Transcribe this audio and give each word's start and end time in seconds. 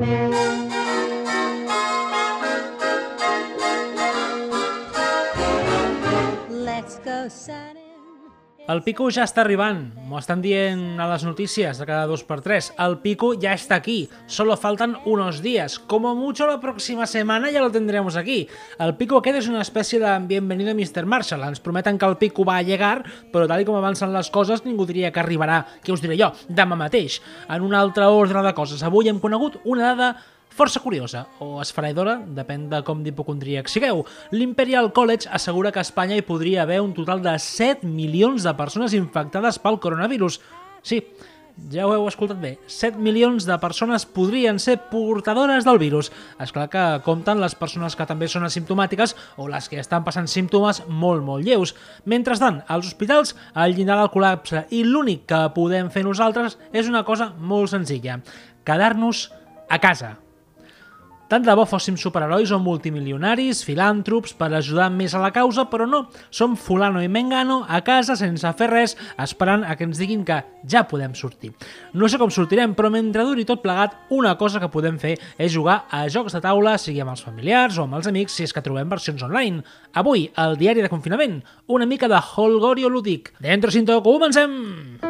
Música 0.00 0.69
El 8.70 8.84
Pico 8.86 9.08
ja 9.10 9.24
està 9.26 9.40
arribant, 9.42 9.80
m'ho 10.06 10.20
estan 10.20 10.38
dient 10.44 11.00
a 11.02 11.08
les 11.10 11.24
notícies 11.26 11.80
de 11.80 11.86
cada 11.88 12.04
dos 12.06 12.22
per 12.28 12.36
tres. 12.44 12.68
El 12.78 13.00
Pico 13.02 13.32
ya 13.34 13.50
está 13.56 13.74
aquí, 13.80 14.08
solo 14.30 14.54
faltan 14.56 14.94
unos 15.10 15.40
días. 15.42 15.80
Como 15.80 16.14
mucho 16.14 16.46
la 16.46 16.60
próxima 16.60 17.08
semana 17.08 17.50
ya 17.50 17.62
lo 17.62 17.72
tendremos 17.72 18.14
aquí. 18.14 18.46
El 18.78 18.94
Pico 18.94 19.18
aquest 19.18 19.40
és 19.40 19.50
una 19.50 19.64
espècie 19.66 19.98
de 19.98 20.12
bienvenido 20.30 20.70
Mr. 20.70 21.02
Marshall. 21.02 21.48
Ens 21.48 21.58
prometen 21.58 21.98
que 21.98 22.06
el 22.06 22.18
Pico 22.20 22.46
va 22.46 22.60
a 22.60 22.62
llegar, 22.62 23.02
però 23.34 23.50
tal 23.50 23.66
com 23.66 23.80
avancen 23.80 24.14
les 24.14 24.30
coses, 24.30 24.62
ningú 24.62 24.86
diria 24.86 25.10
que 25.10 25.18
arribarà, 25.24 25.64
què 25.82 25.90
us 25.90 26.04
diré 26.04 26.20
jo, 26.20 26.30
demà 26.46 26.78
mateix. 26.78 27.18
En 27.50 27.66
un 27.66 27.74
altre 27.74 28.06
ordre 28.06 28.44
de 28.46 28.54
coses, 28.54 28.86
avui 28.86 29.10
hem 29.10 29.18
conegut 29.18 29.58
una 29.64 29.96
dada 29.96 30.14
força 30.60 30.80
curiosa, 30.84 31.22
o 31.40 31.54
esfereïdora, 31.62 32.18
depèn 32.36 32.66
de 32.68 32.82
com 32.84 32.98
d'hipocondríac 33.00 33.70
sigueu. 33.72 34.02
L'Imperial 34.34 34.90
College 34.92 35.30
assegura 35.32 35.72
que 35.72 35.80
a 35.80 35.86
Espanya 35.86 36.18
hi 36.18 36.26
podria 36.26 36.66
haver 36.66 36.82
un 36.84 36.92
total 36.92 37.22
de 37.24 37.32
7 37.40 37.88
milions 37.88 38.44
de 38.44 38.52
persones 38.58 38.92
infectades 38.92 39.56
pel 39.56 39.80
coronavirus. 39.80 40.36
Sí, 40.84 41.00
ja 41.72 41.88
ho 41.88 41.94
heu 41.96 42.04
escoltat 42.12 42.42
bé, 42.44 42.52
7 42.68 43.00
milions 43.00 43.48
de 43.48 43.56
persones 43.62 44.04
podrien 44.04 44.60
ser 44.60 44.76
portadores 44.92 45.64
del 45.64 45.80
virus. 45.80 46.12
És 46.36 46.52
clar 46.52 46.68
que 46.68 46.86
compten 47.08 47.40
les 47.40 47.56
persones 47.56 47.96
que 47.96 48.10
també 48.12 48.28
són 48.28 48.44
asimptomàtiques 48.44 49.16
o 49.40 49.48
les 49.48 49.72
que 49.72 49.80
estan 49.80 50.04
passant 50.04 50.28
símptomes 50.28 50.84
molt, 50.88 51.24
molt 51.24 51.46
lleus. 51.46 51.72
Mentrestant, 52.04 52.66
als 52.68 52.92
hospitals, 52.92 53.32
el 53.56 53.80
llindar 53.80 54.02
del 54.02 54.12
col·lapse 54.12 54.66
i 54.76 54.84
l'únic 54.84 55.24
que 55.32 55.46
podem 55.56 55.88
fer 55.88 56.04
nosaltres 56.04 56.60
és 56.68 56.92
una 56.92 57.06
cosa 57.08 57.32
molt 57.38 57.72
senzilla, 57.72 58.20
quedar-nos 58.60 59.30
a 59.70 59.80
casa. 59.80 60.18
Tant 61.30 61.44
de 61.46 61.54
bo 61.54 61.62
fóssim 61.62 61.94
superherois 61.94 62.50
o 62.50 62.56
multimilionaris, 62.58 63.60
filàntrops, 63.62 64.32
per 64.34 64.48
ajudar 64.50 64.88
més 64.90 65.12
a 65.14 65.20
la 65.22 65.28
causa, 65.30 65.62
però 65.70 65.84
no. 65.86 66.00
Som 66.34 66.56
fulano 66.58 66.98
i 67.04 67.06
mengano 67.06 67.60
a 67.70 67.78
casa 67.86 68.16
sense 68.18 68.50
fer 68.58 68.66
res, 68.66 68.96
esperant 69.14 69.62
a 69.62 69.76
que 69.78 69.86
ens 69.86 70.00
diguin 70.02 70.24
que 70.26 70.40
ja 70.66 70.82
podem 70.90 71.14
sortir. 71.14 71.52
No 71.94 72.10
sé 72.10 72.18
com 72.18 72.34
sortirem, 72.34 72.74
però 72.74 72.90
mentre 72.90 73.22
duri 73.28 73.46
tot 73.46 73.62
plegat, 73.62 73.94
una 74.10 74.34
cosa 74.40 74.58
que 74.58 74.72
podem 74.74 74.98
fer 74.98 75.14
és 75.38 75.54
jugar 75.54 75.84
a 75.86 76.02
jocs 76.10 76.34
de 76.34 76.42
taula, 76.42 76.74
sigui 76.82 77.04
amb 77.04 77.14
els 77.14 77.22
familiars 77.22 77.78
o 77.78 77.86
amb 77.86 78.00
els 78.00 78.10
amics, 78.10 78.34
si 78.34 78.48
és 78.48 78.56
que 78.56 78.64
trobem 78.66 78.90
versions 78.90 79.22
online. 79.22 79.62
Avui, 79.94 80.26
al 80.34 80.58
diari 80.58 80.82
de 80.82 80.90
confinament, 80.90 81.44
una 81.70 81.86
mica 81.86 82.10
de 82.10 82.18
holgorio 82.18 82.90
lúdic. 82.90 83.36
Dentro 83.38 83.70
cinto, 83.70 84.02
comencem! 84.02 85.09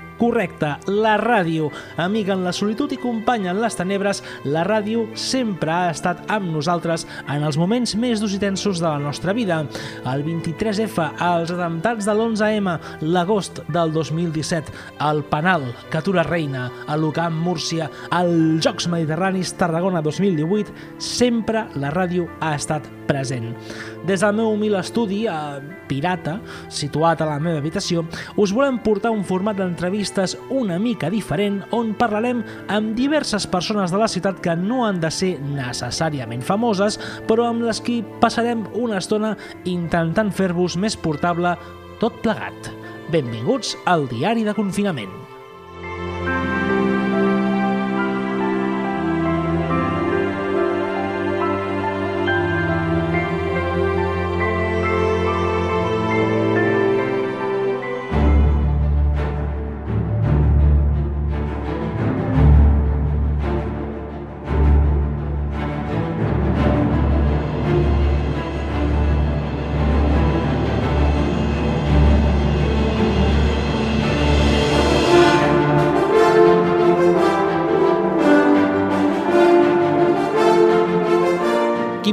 Correcte, 0.21 0.75
la 0.85 1.15
ràdio. 1.17 1.71
Amiga 1.97 2.35
en 2.35 2.43
la 2.45 2.51
solitud 2.53 2.91
i 2.93 2.99
companya 3.01 3.55
en 3.55 3.61
les 3.63 3.73
tenebres, 3.73 4.19
la 4.45 4.61
ràdio 4.67 5.07
sempre 5.17 5.73
ha 5.73 5.87
estat 5.89 6.21
amb 6.29 6.51
nosaltres 6.53 7.07
en 7.25 7.41
els 7.41 7.57
moments 7.57 7.95
més 7.97 8.21
durs 8.21 8.35
i 8.37 8.41
tensos 8.43 8.77
de 8.77 8.85
la 8.85 9.01
nostra 9.01 9.33
vida. 9.33 9.63
El 10.13 10.21
23F, 10.27 11.07
els 11.25 11.55
atemptats 11.55 12.05
de 12.05 12.13
l'11M, 12.13 12.77
l'agost 13.01 13.63
del 13.73 13.95
2017, 13.97 14.69
el 15.09 15.23
Penal, 15.33 15.65
Catura 15.89 16.21
Reina, 16.29 16.67
el 16.85 17.01
Lucam 17.01 17.41
Múrcia, 17.41 17.89
els 18.13 18.61
Jocs 18.61 18.91
Mediterranis 18.93 19.55
Tarragona 19.57 20.05
2018, 20.05 21.01
sempre 21.01 21.65
la 21.81 21.89
ràdio 21.97 22.29
ha 22.45 22.53
estat 22.59 22.85
present. 23.09 23.55
Des 24.05 24.21
del 24.21 24.37
meu 24.37 24.53
humil 24.53 24.77
estudi, 24.79 25.25
a 25.27 25.57
Pirata, 25.89 26.37
situat 26.71 27.21
a 27.21 27.27
la 27.27 27.39
meva 27.43 27.59
habitació, 27.59 28.05
us 28.37 28.53
volem 28.55 28.79
portar 28.85 29.11
un 29.11 29.25
format 29.27 29.57
d'entrevistes 30.11 30.37
una 30.49 30.79
mica 30.79 31.09
diferent 31.09 31.61
on 31.71 31.93
parlarem 31.95 32.43
amb 32.69 32.95
diverses 32.95 33.47
persones 33.47 33.91
de 33.91 33.97
la 33.97 34.07
ciutat 34.07 34.41
que 34.41 34.55
no 34.55 34.85
han 34.85 34.99
de 34.99 35.11
ser 35.11 35.39
necessàriament 35.39 36.41
famoses, 36.41 36.99
però 37.27 37.47
amb 37.49 37.63
les 37.63 37.81
qui 37.81 38.03
passarem 38.19 38.65
una 38.73 38.99
estona 38.99 39.37
intentant 39.65 40.31
fer-vos 40.31 40.77
més 40.77 40.97
portable 40.97 41.55
tot 41.99 42.21
plegat. 42.23 42.71
Benvinguts 43.11 43.75
al 43.85 44.07
Diari 44.09 44.43
de 44.43 44.55
Confinament. 44.55 45.30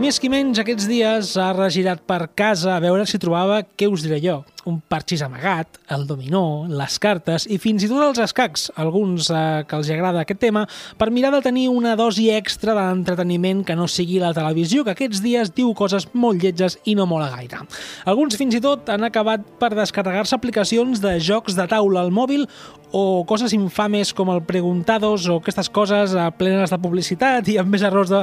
Més 0.08 0.16
qui 0.22 0.28
menys 0.32 0.56
aquests 0.62 0.86
dies 0.88 1.34
ha 1.36 1.50
regirat 1.52 2.00
per 2.08 2.30
casa 2.38 2.70
a 2.72 2.80
veure 2.80 3.04
si 3.04 3.18
trobava, 3.20 3.58
què 3.76 3.90
us 3.92 4.06
diré 4.06 4.22
jo, 4.22 4.38
un 4.68 4.80
parxís 4.80 5.22
amagat, 5.24 5.78
el 5.94 6.06
dominó, 6.06 6.66
les 6.68 6.98
cartes 7.02 7.46
i 7.50 7.58
fins 7.62 7.84
i 7.84 7.90
tot 7.90 8.04
els 8.04 8.20
escacs, 8.22 8.68
alguns 8.76 9.30
eh, 9.32 9.64
que 9.68 9.78
els 9.78 9.90
agrada 9.94 10.22
aquest 10.24 10.40
tema, 10.42 10.66
per 11.00 11.10
mirar 11.14 11.32
de 11.34 11.42
tenir 11.44 11.68
una 11.72 11.96
dosi 11.98 12.28
extra 12.34 12.76
d'entreteniment 12.76 13.64
que 13.66 13.76
no 13.78 13.88
sigui 13.88 14.20
la 14.22 14.34
televisió, 14.36 14.84
que 14.84 14.96
aquests 14.96 15.22
dies 15.24 15.54
diu 15.56 15.72
coses 15.78 16.08
molt 16.12 16.42
lletges 16.42 16.78
i 16.84 16.96
no 16.98 17.08
mola 17.08 17.30
gaire. 17.34 17.64
Alguns 18.08 18.36
fins 18.38 18.58
i 18.58 18.62
tot 18.64 18.90
han 18.92 19.08
acabat 19.08 19.46
per 19.60 19.72
descarregar-se 19.74 20.36
aplicacions 20.36 21.02
de 21.04 21.16
jocs 21.20 21.56
de 21.58 21.66
taula 21.70 22.04
al 22.04 22.12
mòbil 22.14 22.46
o 22.90 23.24
coses 23.28 23.52
infames 23.52 24.14
com 24.16 24.30
el 24.32 24.42
Preguntados 24.48 25.28
o 25.28 25.38
aquestes 25.38 25.68
coses 25.68 26.14
eh, 26.16 26.28
plenes 26.38 26.72
de 26.72 26.78
publicitat 26.80 27.48
i 27.52 27.58
amb 27.60 27.72
més 27.74 27.84
errors, 27.84 28.08
de, 28.08 28.22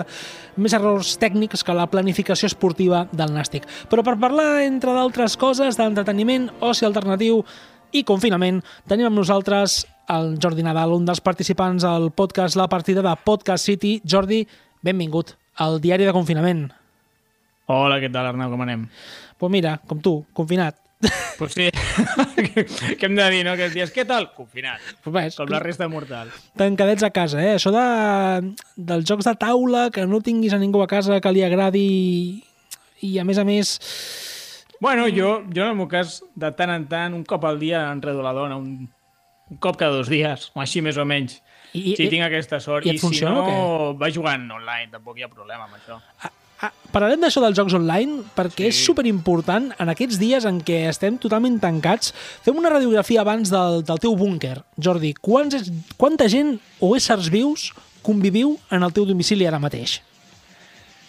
més 0.57 0.73
errors 0.73 1.15
tècnics 1.21 1.61
que 1.65 1.75
la 1.75 1.85
planificació 1.91 2.49
esportiva 2.49 3.05
del 3.13 3.33
Nàstic. 3.35 3.67
Però 3.91 4.03
per 4.05 4.17
parlar, 4.21 4.63
entre 4.65 4.95
d'altres 4.95 5.37
coses, 5.37 5.77
d'entreteniment, 5.77 6.34
oci 6.65 6.85
alternatiu 6.87 7.41
i 7.95 8.03
confinament, 8.07 8.61
tenim 8.89 9.07
amb 9.09 9.19
nosaltres 9.21 9.83
el 10.11 10.35
Jordi 10.41 10.63
Nadal, 10.65 10.93
un 10.93 11.05
dels 11.07 11.21
participants 11.25 11.85
al 11.87 12.11
podcast 12.13 12.57
La 12.59 12.67
Partida 12.69 13.01
de 13.05 13.13
Podcast 13.25 13.65
City. 13.65 13.97
Jordi, 14.05 14.43
benvingut 14.85 15.33
al 15.63 15.79
diari 15.81 16.05
de 16.05 16.13
confinament. 16.13 16.67
Hola, 17.71 17.97
què 18.03 18.11
tal, 18.13 18.27
Arnau, 18.29 18.51
com 18.53 18.61
anem? 18.61 18.83
Pues 19.39 19.51
mira, 19.51 19.79
com 19.89 20.01
tu, 20.03 20.19
confinat. 20.37 20.77
Pues 21.39 21.51
sí, 21.57 21.65
què 22.99 23.07
hem 23.09 23.15
de 23.17 23.25
dir, 23.33 23.41
no? 23.45 23.55
Aquests 23.55 23.73
dies, 23.75 23.91
què 23.93 24.05
tal? 24.07 24.29
Confinat, 24.35 24.83
Pues 25.03 25.13
ves, 25.15 25.35
com 25.39 25.49
la 25.51 25.59
resta 25.63 25.83
de 25.85 25.91
mortals. 25.91 26.37
tancadets 26.57 27.03
a 27.03 27.09
casa, 27.15 27.41
eh? 27.43 27.55
Això 27.57 27.73
de, 27.73 28.53
dels 28.77 29.05
jocs 29.09 29.27
de 29.27 29.33
taula, 29.41 29.89
que 29.91 30.05
no 30.07 30.21
tinguis 30.23 30.53
a 30.55 30.59
ningú 30.61 30.81
a 30.83 30.87
casa 30.87 31.19
que 31.21 31.33
li 31.35 31.43
agradi 31.43 31.87
i, 33.01 33.17
a 33.19 33.25
més 33.27 33.37
a 33.41 33.45
més... 33.47 33.75
Bueno, 34.85 35.07
jo, 35.09 35.41
jo 35.49 35.63
en 35.63 35.71
el 35.71 35.77
meu 35.79 35.87
cas, 35.89 36.19
de 36.37 36.51
tant 36.53 36.69
en 36.69 36.83
tant, 36.85 37.15
un 37.17 37.23
cop 37.25 37.41
al 37.49 37.57
dia 37.57 37.87
enredo 37.89 38.21
la 38.21 38.35
dona, 38.37 38.53
un, 38.61 38.85
un 39.49 39.57
cop 39.57 39.79
cada 39.79 39.97
dos 39.97 40.11
dies, 40.13 40.51
o 40.53 40.61
així 40.61 40.83
més 40.85 40.99
o 41.01 41.05
menys. 41.09 41.39
I, 41.73 41.95
Si 41.97 42.05
tinc 42.11 42.21
aquesta 42.27 42.59
sort. 42.61 42.85
i 42.85 42.93
I, 42.93 42.99
si 42.99 43.01
funciona 43.01 43.41
o 43.41 43.47
no, 43.49 43.97
va 43.97 44.11
jugant 44.13 44.45
online, 44.53 44.91
tampoc 44.93 45.17
hi 45.17 45.25
ha 45.25 45.31
problema 45.31 45.65
amb 45.65 45.79
això. 45.79 45.97
Ah, 46.61 46.69
parlarem 46.93 47.19
d'això 47.25 47.41
dels 47.43 47.57
jocs 47.57 47.73
online 47.75 48.21
perquè 48.37 48.69
Sí. 48.69 48.71
és 48.75 48.85
superimportant 48.85 49.71
en 49.81 49.89
aquests 49.89 50.21
dies 50.21 50.45
en 50.45 50.61
què 50.63 50.83
estem 50.93 51.17
totalment 51.17 51.57
tancats. 51.59 52.13
Fem 52.45 52.55
una 52.61 52.69
radiografia 52.69 53.25
abans 53.25 53.49
del, 53.49 53.81
del 53.89 53.99
teu 54.05 54.13
búnquer. 54.15 54.59
Jordi, 54.77 55.15
quants, 55.17 55.65
quanta 55.97 56.29
gent 56.29 56.59
o 56.79 56.93
éssers 56.95 57.27
vius 57.33 57.71
conviviu 58.05 58.59
en 58.69 58.85
el 58.85 58.93
teu 58.93 59.09
domicili 59.09 59.49
ara 59.49 59.57
mateix? 59.59 59.97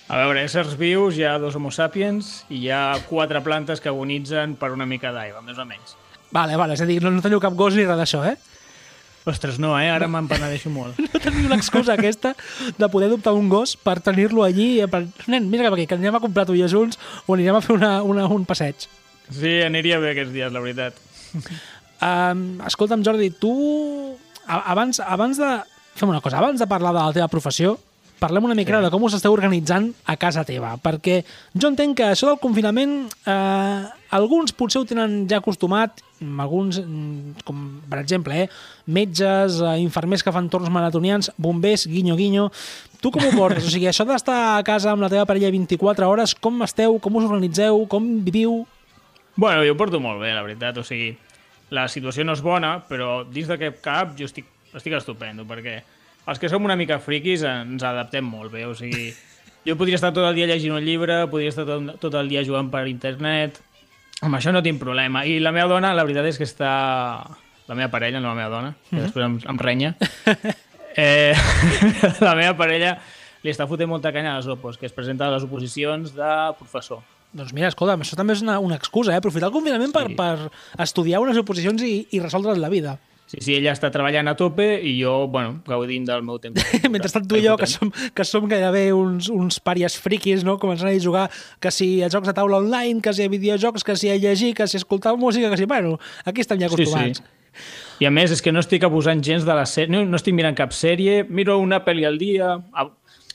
A 0.07 0.21
veure, 0.23 0.45
éssers 0.47 0.77
vius, 0.79 1.17
hi 1.19 1.25
ha 1.27 1.37
dos 1.43 1.57
homo 1.59 1.73
sapiens 1.75 2.45
i 2.49 2.61
hi 2.63 2.69
ha 2.71 2.95
quatre 3.09 3.41
plantes 3.43 3.81
que 3.83 3.91
agonitzen 3.91 4.55
per 4.61 4.71
una 4.75 4.87
mica 4.87 5.11
d'aigua, 5.15 5.43
més 5.43 5.59
o 5.59 5.65
menys. 5.67 5.97
Vale, 6.31 6.55
vale, 6.59 6.77
és 6.77 6.83
a 6.83 6.87
dir, 6.87 7.01
no, 7.03 7.11
no 7.11 7.23
teniu 7.25 7.41
cap 7.43 7.57
gos 7.59 7.75
ni 7.75 7.83
res 7.87 7.99
d'això, 7.99 8.21
eh? 8.29 8.37
Ostres, 9.27 9.57
no, 9.59 9.73
eh? 9.75 9.89
Ara 9.91 10.07
me'n 10.07 10.29
penedeixo 10.31 10.71
molt. 10.71 11.01
No 11.11 11.19
teniu 11.23 11.49
l'excusa 11.51 11.97
aquesta 11.97 12.37
de 12.79 12.89
poder 12.93 13.09
adoptar 13.11 13.33
un 13.35 13.49
gos 13.51 13.75
per 13.75 13.97
tenir-lo 13.99 14.45
allí. 14.47 14.77
eh, 14.79 14.87
Per... 14.87 15.03
Nen, 15.27 15.49
mira 15.51 15.67
cap 15.67 15.75
aquí, 15.75 15.89
que 15.91 15.99
anirem 15.99 16.15
a 16.15 16.23
comprar 16.23 16.47
tu 16.47 16.55
i 16.55 16.63
jo 16.63 16.69
junts 16.71 17.01
o 17.27 17.35
anirem 17.35 17.59
a 17.59 17.63
fer 17.65 17.75
una, 17.75 17.91
una, 18.07 18.29
un 18.31 18.45
passeig. 18.47 18.87
Sí, 19.27 19.57
aniria 19.67 19.99
bé 19.99 20.13
aquests 20.15 20.31
dies, 20.37 20.53
la 20.55 20.63
veritat. 20.63 21.03
Um, 21.97 22.59
escolta'm, 22.69 23.01
Jordi, 23.01 23.31
tu... 23.41 23.51
Abans, 24.47 24.99
abans 25.01 25.39
de... 25.41 25.47
Fem 25.97 26.11
una 26.13 26.21
cosa, 26.21 26.37
abans 26.43 26.61
de 26.61 26.67
parlar 26.69 26.91
de 26.93 27.01
la 27.01 27.15
teva 27.17 27.29
professió, 27.33 27.71
parlem 28.21 28.47
una 28.49 28.57
mica 28.57 28.77
sí. 28.77 28.85
de 28.85 28.91
com 28.93 29.05
us 29.07 29.17
esteu 29.19 29.35
organitzant 29.35 29.91
a 30.09 30.17
casa 30.21 30.45
teva, 30.49 30.75
perquè 30.83 31.21
jo 31.55 31.71
entenc 31.71 31.99
que 31.99 32.11
això 32.13 32.31
del 32.31 32.41
confinament 32.43 32.99
eh, 33.29 33.87
alguns 34.17 34.55
potser 34.57 34.81
ho 34.81 34.87
tenen 34.89 35.25
ja 35.31 35.41
acostumat, 35.43 36.01
alguns, 36.41 36.79
mm, 36.81 37.43
com 37.45 37.65
per 37.91 38.01
exemple, 38.01 38.43
eh, 38.45 38.49
metges, 38.87 39.61
eh, 39.61 39.77
infermers 39.83 40.25
que 40.25 40.33
fan 40.33 40.49
torns 40.49 40.71
maratonians, 40.73 41.33
bombers, 41.37 41.87
guinyo, 41.87 42.17
guinyo... 42.17 42.51
Tu 42.97 43.11
com 43.13 43.23
ho 43.23 43.31
portes? 43.37 43.67
O 43.69 43.71
sigui, 43.71 43.87
això 43.91 44.07
d'estar 44.09 44.57
a 44.57 44.63
casa 44.65 44.91
amb 44.91 45.05
la 45.05 45.11
teva 45.13 45.27
parella 45.29 45.51
24 45.53 46.09
hores, 46.09 46.33
com 46.35 46.63
esteu, 46.65 46.97
com 46.99 47.19
us 47.21 47.27
organitzeu, 47.29 47.85
com 47.93 48.07
viviu? 48.25 48.65
Bueno, 49.37 49.61
jo 49.69 49.75
ho 49.75 49.77
porto 49.77 50.01
molt 50.01 50.19
bé, 50.23 50.33
la 50.33 50.43
veritat. 50.43 50.81
O 50.81 50.85
sigui, 50.85 51.13
la 51.77 51.85
situació 51.93 52.25
no 52.25 52.33
és 52.33 52.43
bona, 52.43 52.79
però 52.89 53.21
dins 53.29 53.51
d'aquest 53.51 53.83
cap 53.85 54.17
jo 54.19 54.27
estic, 54.27 54.49
estic 54.73 54.97
estupendo, 54.97 55.45
perquè 55.47 55.83
els 56.27 56.43
que 56.43 56.51
som 56.51 56.65
una 56.67 56.77
mica 56.79 56.99
friquis 57.03 57.45
ens 57.47 57.85
adaptem 57.87 58.27
molt 58.27 58.53
bé. 58.53 58.67
O 58.67 58.75
sigui, 58.79 59.13
jo 59.67 59.77
podria 59.79 59.99
estar 59.99 60.13
tot 60.15 60.27
el 60.29 60.37
dia 60.39 60.49
llegint 60.51 60.75
un 60.77 60.85
llibre, 60.85 61.25
podria 61.31 61.53
estar 61.55 61.67
tot, 61.69 61.97
tot 62.03 62.19
el 62.19 62.31
dia 62.33 62.45
jugant 62.47 62.71
per 62.73 62.87
internet, 62.91 63.61
amb 64.23 64.39
això 64.39 64.53
no 64.55 64.63
tinc 64.65 64.81
problema. 64.83 65.25
I 65.27 65.39
la 65.43 65.53
meva 65.55 65.69
dona, 65.71 65.95
la 65.95 66.07
veritat 66.07 66.33
és 66.33 66.41
que 66.41 66.49
està... 66.49 66.71
La 67.67 67.75
meva 67.75 67.91
parella, 67.91 68.21
no 68.23 68.31
la 68.31 68.39
meva 68.39 68.51
dona, 68.53 68.69
que 68.93 69.01
després 69.01 69.25
em, 69.27 69.41
em 69.51 69.61
renya. 69.63 69.97
Eh, 70.97 71.37
la 72.25 72.31
meva 72.33 72.55
parella 72.57 72.95
li 73.45 73.53
està 73.53 73.67
fotent 73.69 73.91
molta 73.91 74.09
canya 74.15 74.31
a 74.33 74.39
les 74.39 74.47
opos, 74.49 74.79
que 74.81 74.87
es 74.89 74.95
presenta 74.97 75.27
a 75.27 75.35
les 75.35 75.45
oposicions 75.45 76.15
de 76.17 76.31
professor. 76.57 77.03
Doncs 77.37 77.53
mira, 77.53 77.69
escolta'm, 77.69 78.01
això 78.01 78.17
també 78.17 78.33
és 78.33 78.41
una, 78.41 78.55
una 78.65 78.79
excusa, 78.81 79.13
eh? 79.13 79.21
Aprofitar 79.21 79.51
el 79.51 79.53
confinament 79.53 79.93
sí. 79.93 79.97
per, 79.99 80.07
per 80.17 80.81
estudiar 80.87 81.21
unes 81.21 81.37
oposicions 81.37 81.85
i, 81.85 81.99
i 82.17 82.23
resoldre's 82.23 82.57
la 82.63 82.73
vida. 82.73 82.97
Sí, 83.27 83.41
sí, 83.43 83.55
ella 83.57 83.73
està 83.75 83.89
treballant 83.91 84.31
a 84.31 84.37
tope 84.39 84.65
i 84.87 84.93
jo, 85.01 85.27
bueno, 85.27 85.57
gaudint 85.67 86.05
del 86.07 86.23
meu 86.23 86.39
temps. 86.43 86.63
Mentrestant 86.95 87.27
tu 87.27 87.39
i 87.39 87.43
jo, 87.43 87.57
que 87.59 87.67
som, 87.67 87.91
que 87.91 88.27
som 88.29 88.47
gairebé 88.47 88.85
uns, 88.95 89.27
uns 89.35 89.59
pàries 89.59 89.97
friquis, 89.99 90.45
no? 90.47 90.55
Començant 90.63 90.93
a 90.93 91.01
jugar 91.03 91.25
que 91.59 91.73
si 91.75 91.89
a 92.07 92.11
jocs 92.13 92.31
de 92.31 92.37
taula 92.37 92.61
online, 92.63 93.03
que 93.03 93.15
si 93.17 93.27
a 93.27 93.33
videojocs, 93.33 93.83
que 93.83 93.97
si 93.99 94.13
a 94.15 94.19
llegir, 94.21 94.53
que 94.55 94.69
si 94.71 94.79
a 94.79 94.83
escoltar 94.85 95.17
música, 95.19 95.51
que 95.51 95.59
si... 95.59 95.67
Bueno, 95.67 95.99
aquí 96.25 96.47
estem 96.47 96.63
ja 96.63 96.71
acostumats. 96.71 97.19
Sí, 97.19 97.25
sí. 97.25 97.33
I 98.05 98.07
a 98.07 98.13
més, 98.13 98.31
és 98.31 98.43
que 98.45 98.53
no 98.53 98.61
estic 98.63 98.85
abusant 98.87 99.23
gens 99.25 99.47
de 99.49 99.55
la 99.57 99.65
sèrie, 99.67 99.91
no, 99.95 100.05
no 100.07 100.19
estic 100.21 100.37
mirant 100.37 100.55
cap 100.55 100.75
sèrie, 100.77 101.23
miro 101.27 101.57
una 101.59 101.81
pel·li 101.83 102.05
al 102.07 102.19
dia, 102.21 102.53
a, 102.55 102.85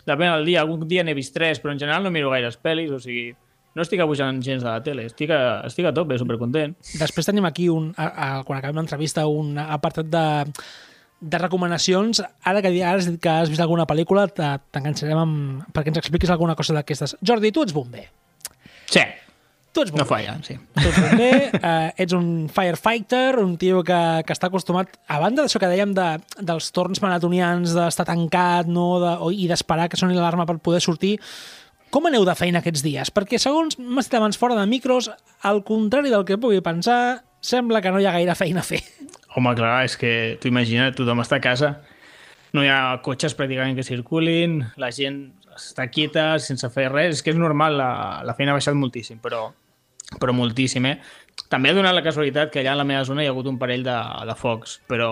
depèn 0.06 0.36
del 0.38 0.46
dia, 0.48 0.62
algun 0.62 0.86
dia 0.88 1.04
n'he 1.04 1.16
vist 1.18 1.34
tres, 1.36 1.60
però 1.60 1.74
en 1.74 1.82
general 1.82 2.06
no 2.06 2.14
miro 2.14 2.32
gaires 2.32 2.60
pel·lis, 2.62 2.94
o 2.94 3.00
sigui, 3.02 3.32
no 3.76 3.82
estic 3.86 4.02
abusant 4.04 4.42
gens 4.44 4.64
de 4.64 4.70
la 4.70 4.82
tele, 4.84 5.06
estic 5.08 5.30
a, 5.32 5.62
estic 5.68 5.86
a 5.88 5.94
tope, 5.96 6.18
supercontent. 6.20 6.74
Després 7.00 7.26
tenim 7.30 7.46
aquí, 7.48 7.70
un, 7.72 7.92
a, 7.96 8.08
a, 8.12 8.30
quan 8.48 8.60
acabem 8.60 8.82
l'entrevista, 8.82 9.24
un 9.32 9.56
apartat 9.62 10.10
de, 10.12 10.26
de 11.22 11.38
recomanacions. 11.40 12.20
Ara 12.44 12.62
que, 12.66 12.74
ara 12.84 12.98
has 13.00 13.08
dit 13.08 13.20
que 13.24 13.30
has 13.32 13.50
vist 13.54 13.62
alguna 13.64 13.86
pel·lícula, 13.88 14.28
te- 14.28 14.52
t'enganxarem 14.76 15.22
amb, 15.24 15.66
perquè 15.72 15.94
ens 15.94 16.02
expliquis 16.04 16.30
alguna 16.34 16.56
cosa 16.60 16.76
d'aquestes. 16.76 17.16
Jordi, 17.24 17.52
tu 17.56 17.64
ets 17.64 17.74
bomber. 17.78 18.08
Sí, 18.92 19.06
Tu 19.72 19.80
ets 19.86 19.92
bomber. 19.94 20.04
no 20.04 20.10
falla, 20.10 20.34
sí. 20.44 20.58
Tu 20.76 20.84
ets 20.90 20.98
bomber, 21.00 21.36
eh, 21.64 21.94
ets 22.04 22.12
un 22.18 22.50
firefighter, 22.52 23.38
un 23.40 23.54
tio 23.56 23.80
que, 23.88 24.00
que 24.28 24.36
està 24.36 24.50
acostumat, 24.50 24.98
a 25.08 25.20
banda 25.24 25.46
d'això 25.46 25.62
que 25.64 25.70
dèiem 25.72 25.94
de, 25.96 26.08
dels 26.44 26.68
torns 26.76 27.00
maratonians, 27.00 27.72
d'estar 27.78 28.04
tancat 28.10 28.68
no, 28.68 28.90
de, 29.00 29.14
o- 29.24 29.32
i 29.32 29.48
d'esperar 29.48 29.88
que 29.88 29.96
soni 29.96 30.18
l'alarma 30.18 30.44
per 30.50 30.58
poder 30.60 30.82
sortir, 30.84 31.14
com 31.92 32.08
aneu 32.08 32.24
de 32.26 32.34
feina 32.40 32.62
aquests 32.64 32.82
dies? 32.86 33.12
Perquè 33.14 33.38
segons 33.42 33.78
m'has 33.78 34.08
dit 34.08 34.16
abans 34.18 34.40
fora 34.40 34.56
de 34.56 34.64
micros, 34.70 35.12
al 35.44 35.62
contrari 35.68 36.10
del 36.10 36.24
que 36.26 36.40
pugui 36.40 36.64
pensar, 36.64 37.22
sembla 37.44 37.82
que 37.84 37.92
no 37.92 38.00
hi 38.00 38.08
ha 38.08 38.16
gaire 38.16 38.36
feina 38.40 38.64
a 38.64 38.66
fer. 38.66 38.80
Home, 39.36 39.54
clar, 39.60 39.84
és 39.86 39.98
que 40.00 40.14
tu 40.42 40.50
imagina't, 40.50 40.96
tothom 40.96 41.22
està 41.24 41.38
a 41.38 41.44
casa, 41.44 41.74
no 42.56 42.64
hi 42.64 42.72
ha 42.72 42.98
cotxes 43.04 43.36
pràcticament 43.38 43.76
que 43.78 43.86
circulin, 43.88 44.62
la 44.80 44.92
gent 44.96 45.26
està 45.56 45.90
quieta, 45.92 46.34
sense 46.40 46.68
fer 46.72 46.88
res, 46.92 47.18
és 47.18 47.26
que 47.26 47.36
és 47.36 47.40
normal, 47.40 47.76
la, 47.80 47.92
la 48.28 48.36
feina 48.40 48.56
ha 48.56 48.60
baixat 48.60 48.78
moltíssim, 48.78 49.20
però, 49.24 49.50
però 50.16 50.36
moltíssim, 50.36 50.88
eh? 50.88 50.98
També 51.52 51.68
ha 51.68 51.76
donat 51.76 51.92
la 51.92 52.00
casualitat 52.04 52.48
que 52.52 52.62
allà 52.62 52.72
a 52.72 52.80
la 52.80 52.86
meva 52.88 53.04
zona 53.04 53.24
hi 53.24 53.28
ha 53.28 53.32
hagut 53.34 53.48
un 53.50 53.58
parell 53.60 53.82
de, 53.84 53.96
de 54.30 54.36
focs, 54.40 54.78
però 54.88 55.10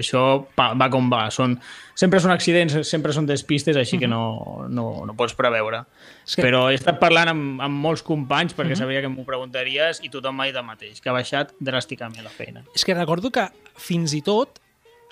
això 0.00 0.22
va, 0.56 0.70
va 0.80 0.86
com 0.88 1.10
va. 1.12 1.26
Són, 1.34 1.58
sempre 1.94 2.22
són 2.24 2.32
accidents, 2.32 2.78
sempre 2.88 3.12
són 3.12 3.26
despistes, 3.28 3.76
així 3.76 3.98
que 4.00 4.08
no, 4.08 4.64
no, 4.72 4.86
no 5.04 5.16
pots 5.18 5.36
preveure. 5.36 5.82
Que- 6.24 6.40
Però 6.40 6.70
he 6.72 6.78
estat 6.78 6.96
parlant 7.02 7.34
amb, 7.34 7.60
amb 7.68 7.82
molts 7.84 8.00
companys 8.06 8.56
perquè 8.56 8.78
sabia 8.80 9.02
que 9.04 9.12
m'ho 9.12 9.26
preguntaries 9.28 10.00
i 10.00 10.08
tothom 10.08 10.38
m'ha 10.40 10.48
dit 10.48 10.56
el 10.56 10.64
mateix, 10.64 11.02
que 11.04 11.12
ha 11.12 11.16
baixat 11.18 11.52
dràsticament 11.60 12.24
la 12.24 12.32
feina. 12.32 12.64
És 12.74 12.84
que 12.88 12.96
recordo 12.96 13.28
que 13.34 13.44
fins 13.76 14.16
i 14.16 14.22
tot 14.24 14.62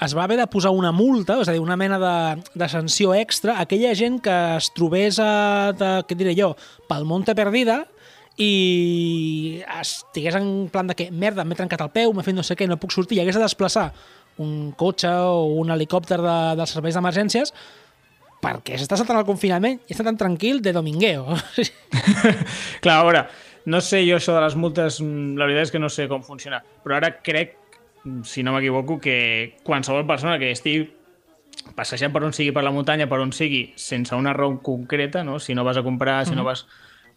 es 0.02 0.16
va 0.16 0.24
haver 0.24 0.38
de 0.40 0.48
posar 0.50 0.72
una 0.72 0.90
multa, 0.90 1.36
és 1.44 1.48
a 1.48 1.52
dir, 1.52 1.60
una 1.60 1.76
mena 1.76 1.98
de, 2.00 2.42
de 2.58 2.68
sanció 2.72 3.12
extra 3.14 3.58
a 3.58 3.66
aquella 3.68 3.92
gent 3.94 4.22
que 4.24 4.38
es 4.56 4.72
trobés 4.72 5.20
a, 5.20 5.72
de, 5.76 5.92
què 6.08 6.16
diré 6.16 6.32
jo, 6.38 6.54
pel 6.88 7.04
Monte 7.04 7.36
Perdida 7.36 7.82
i 8.40 9.62
estigués 9.80 10.36
en 10.38 10.68
plan 10.72 10.88
de 10.88 10.96
que 10.96 11.10
merda, 11.10 11.44
m'he 11.44 11.58
trencat 11.58 11.84
el 11.84 11.92
peu, 11.92 12.14
m'he 12.14 12.24
fet 12.24 12.36
no 12.36 12.44
sé 12.46 12.56
què, 12.56 12.68
no 12.68 12.80
puc 12.80 12.94
sortir, 12.94 13.18
i 13.18 13.22
hagués 13.22 13.36
de 13.36 13.44
desplaçar 13.44 13.90
un 14.40 14.72
cotxe 14.78 15.10
o 15.12 15.44
un 15.60 15.72
helicòpter 15.74 16.18
de, 16.22 16.36
dels 16.56 16.72
serveis 16.72 16.96
d'emergències 16.96 17.52
perquè 18.42 18.78
s'està 18.78 18.96
saltant 18.98 19.20
el 19.20 19.28
confinament 19.28 19.78
i 19.86 19.94
està 19.94 20.06
tan 20.06 20.18
tranquil 20.18 20.58
de 20.64 20.72
domingueo. 20.74 21.36
Clar, 22.82 22.96
a 22.96 23.04
veure, 23.06 23.26
no 23.70 23.80
sé 23.84 24.02
jo 24.06 24.16
això 24.18 24.34
de 24.34 24.40
les 24.42 24.56
multes, 24.58 24.98
mm, 25.04 25.36
la 25.38 25.46
veritat 25.46 25.68
és 25.68 25.74
que 25.74 25.82
no 25.82 25.92
sé 25.92 26.08
com 26.10 26.24
funciona, 26.26 26.58
però 26.82 26.98
ara 26.98 27.12
crec, 27.22 27.54
mm, 28.02 28.24
si 28.26 28.42
no 28.42 28.56
m'equivoco, 28.56 28.98
que 28.98 29.60
qualsevol 29.62 30.08
persona 30.08 30.40
que 30.42 30.50
estigui 30.50 30.88
passejant 31.76 32.10
per 32.12 32.24
on 32.26 32.34
sigui 32.34 32.50
per 32.50 32.64
la 32.66 32.72
muntanya, 32.74 33.06
per 33.06 33.20
on 33.22 33.30
sigui, 33.36 33.68
sense 33.78 34.16
una 34.18 34.32
raó 34.34 34.56
concreta, 34.64 35.22
no? 35.22 35.38
si 35.38 35.54
no 35.54 35.64
vas 35.64 35.78
a 35.78 35.84
comprar, 35.86 36.24
si 36.26 36.34
no 36.34 36.44
vas... 36.44 36.66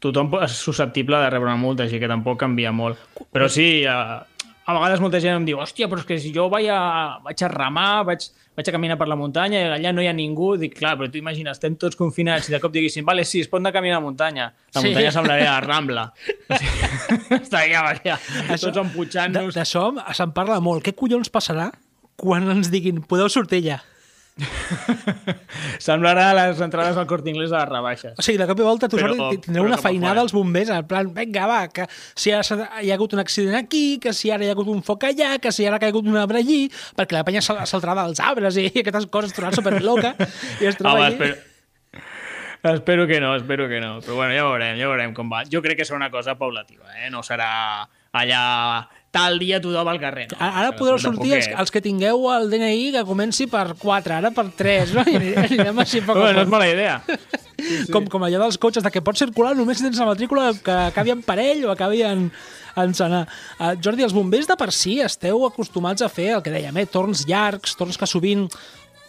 Tothom 0.05 0.31
és 0.45 0.53
susceptible 0.61 1.17
de 1.23 1.33
rebre 1.33 1.49
una 1.49 1.57
multa, 1.57 1.83
així 1.87 1.97
que 1.99 2.07
tampoc 2.11 2.37
canvia 2.43 2.71
molt. 2.75 2.99
Però 3.33 3.49
sí, 3.49 3.83
a, 3.89 4.21
a 4.65 4.73
vegades 4.77 5.01
molta 5.01 5.19
gent 5.23 5.39
em 5.41 5.45
diu 5.47 5.57
hòstia, 5.61 5.87
però 5.89 6.01
és 6.03 6.05
que 6.09 6.19
si 6.21 6.31
jo 6.35 6.47
vaig 6.53 6.67
a, 6.69 6.79
vaig 7.25 7.41
a 7.45 7.49
remar, 7.51 8.03
vaig, 8.07 8.27
vaig 8.55 8.69
a 8.69 8.73
caminar 8.75 8.95
per 9.01 9.07
la 9.11 9.17
muntanya 9.19 9.59
i 9.61 9.71
allà 9.79 9.91
no 9.93 10.01
hi 10.05 10.07
ha 10.09 10.13
ningú, 10.15 10.53
dic, 10.61 10.75
clar, 10.77 10.93
però 10.99 11.09
tu 11.11 11.17
imagina, 11.19 11.51
estem 11.57 11.75
tots 11.81 11.97
confinats 11.99 12.47
i 12.49 12.53
de 12.55 12.59
cop 12.63 12.71
diguessin, 12.73 13.05
vale, 13.05 13.25
sí, 13.27 13.41
es 13.43 13.49
pot 13.51 13.59
anar 13.63 13.73
a 13.73 13.77
caminar 13.79 13.97
a 13.97 13.99
la 14.03 14.05
muntanya. 14.05 14.45
La 14.75 14.81
Sí. 14.81 14.87
muntanya 14.91 15.11
semblaria 15.15 15.51
la 15.55 15.61
Rambla. 15.65 16.05
O 16.49 16.59
sigui, 16.61 17.41
Estaríem 17.41 17.81
allà, 17.89 18.19
Això- 18.53 18.69
tots 18.69 18.77
emputxant-nos. 18.85 19.57
D'això 19.57 19.89
se'n 20.13 20.31
parla 20.37 20.61
molt. 20.61 20.85
Què 20.85 20.93
collons 20.95 21.29
passarà 21.33 21.71
quan 22.15 22.45
ens 22.53 22.69
diguin 22.71 23.01
podeu 23.03 23.27
sortir 23.29 23.63
ja? 23.65 23.81
Semblarà 25.79 26.33
les 26.35 26.59
entrades 26.63 26.97
al 26.97 27.07
Corte 27.07 27.29
Inglés 27.31 27.53
a 27.53 27.61
les 27.63 27.69
rebaixes. 27.71 28.13
O 28.19 28.25
sigui, 28.25 28.37
de 28.41 28.47
cop 28.49 28.59
i 28.59 28.65
volta 28.67 28.89
tu 28.91 28.97
Però- 28.99 29.13
Jordi, 29.15 29.39
tindreu 29.45 29.65
una 29.67 29.79
feinada 29.79 30.21
als 30.21 30.33
bombers, 30.35 30.69
en 30.75 30.87
plan, 30.89 31.11
vinga, 31.15 31.47
va, 31.47 31.61
que 31.71 31.87
si 32.15 32.33
ara 32.35 32.69
hi 32.81 32.91
ha 32.91 32.97
hagut 32.97 33.15
un 33.15 33.23
accident 33.23 33.55
aquí, 33.59 33.97
que 34.03 34.13
si 34.13 34.31
ara 34.31 34.43
hi 34.45 34.49
ha 34.51 34.55
hagut 34.57 34.67
un 34.71 34.83
foc 34.83 35.07
allà, 35.07 35.37
que 35.39 35.51
si 35.55 35.65
ara 35.65 35.79
ha 35.79 35.83
caigut 35.83 36.07
un 36.07 36.17
arbre 36.19 36.39
allí, 36.43 36.65
perquè 36.97 37.15
la 37.17 37.23
penya 37.27 37.41
sal- 37.45 37.63
saltarà 37.69 37.95
dels 38.03 38.19
arbres 38.19 38.57
i 38.59 38.67
aquestes 38.83 39.07
coses, 39.07 39.31
es 39.31 39.37
trobarà 39.39 39.55
superloca, 39.55 40.15
i 40.61 40.65
es 40.71 40.79
troba 40.79 40.95
Home, 40.99 41.05
allí... 41.05 41.15
espero... 41.19 41.53
Espero 42.65 43.05
que 43.05 43.19
no, 43.21 43.35
espero 43.35 43.67
que 43.69 43.79
no. 43.79 43.99
Però 44.01 44.15
bueno, 44.15 44.33
ja 44.33 44.41
veurem, 44.41 44.79
ja 44.79 44.87
veurem 44.89 45.11
com 45.13 45.29
va. 45.29 45.43
Jo 45.45 45.59
crec 45.61 45.77
que 45.77 45.85
serà 45.85 45.99
una 45.99 46.09
cosa 46.09 46.33
paulativa, 46.33 46.95
eh? 46.97 47.11
No 47.13 47.21
serà 47.21 47.85
allà 48.11 48.39
tal 49.15 49.39
dia 49.39 49.61
tothom 49.63 49.87
al 49.87 49.99
carrer. 50.01 50.27
No? 50.33 50.39
Ara, 50.41 50.65
ara 50.65 50.75
podreu 50.75 50.99
sortir 50.99 51.37
els, 51.37 51.47
els 51.47 51.71
que 51.71 51.81
tingueu 51.83 52.27
el 52.33 52.49
DNI 52.51 52.91
que 52.97 53.05
comenci 53.07 53.47
per 53.51 53.69
4, 53.79 54.19
ara 54.19 54.31
per 54.35 54.49
3, 54.59 54.95
no? 54.97 55.05
I 55.15 55.33
anirem 55.45 55.83
així 55.85 56.03
poc 56.03 56.19
a 56.19 56.27
Bueno, 56.27 56.41
no 56.41 56.45
és 56.45 56.51
mala 56.51 56.69
idea. 56.69 56.99
com, 57.93 58.07
com 58.11 58.27
allò 58.27 58.41
dels 58.43 58.59
cotxes, 58.61 58.83
de 58.83 58.91
que 58.91 59.03
pots 59.05 59.23
circular 59.23 59.55
només 59.55 59.79
si 59.79 59.87
tens 59.87 60.01
la 60.01 60.09
matrícula 60.11 60.51
que 60.63 60.79
acabi 60.91 61.15
en 61.15 61.23
parell 61.25 61.63
o 61.65 61.73
acabi 61.73 62.03
en, 62.03 62.27
en 62.75 62.95
senar. 62.97 63.25
Uh, 63.59 63.75
Jordi, 63.79 64.03
els 64.05 64.15
bombers 64.15 64.49
de 64.49 64.57
per 64.59 64.71
si 64.75 64.99
esteu 65.03 65.45
acostumats 65.47 66.03
a 66.03 66.11
fer 66.11 66.33
el 66.35 66.43
que 66.43 66.53
dèiem, 66.53 66.81
eh? 66.81 66.89
torns 66.91 67.23
llargs, 67.29 67.77
torns 67.79 67.99
que 68.01 68.09
sovint 68.09 68.49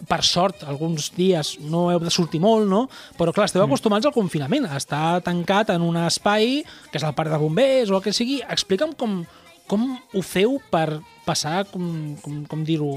per 0.07 0.21
sort, 0.29 0.61
alguns 0.69 1.09
dies 1.17 1.55
no 1.65 1.87
heu 1.89 2.03
de 2.03 2.13
sortir 2.13 2.39
molt, 2.43 2.69
no? 2.69 2.83
Però 3.17 3.33
clar, 3.33 3.47
esteu 3.49 3.65
acostumats 3.65 4.05
al 4.05 4.15
confinament, 4.15 4.69
a 4.69 4.77
estar 4.77 5.23
tancat 5.25 5.73
en 5.73 5.85
un 5.87 5.97
espai, 6.03 6.61
que 6.93 7.01
és 7.01 7.07
el 7.07 7.17
parc 7.17 7.33
de 7.33 7.41
bombers 7.41 7.91
o 7.91 7.97
el 7.99 8.05
que 8.05 8.13
sigui. 8.13 8.43
Explica'm 8.45 8.93
com, 9.01 9.23
com 9.69 9.87
ho 9.97 10.23
feu 10.23 10.59
per 10.71 11.01
passar, 11.27 11.65
com, 11.71 12.17
com, 12.23 12.43
com 12.51 12.65
dir-ho, 12.67 12.97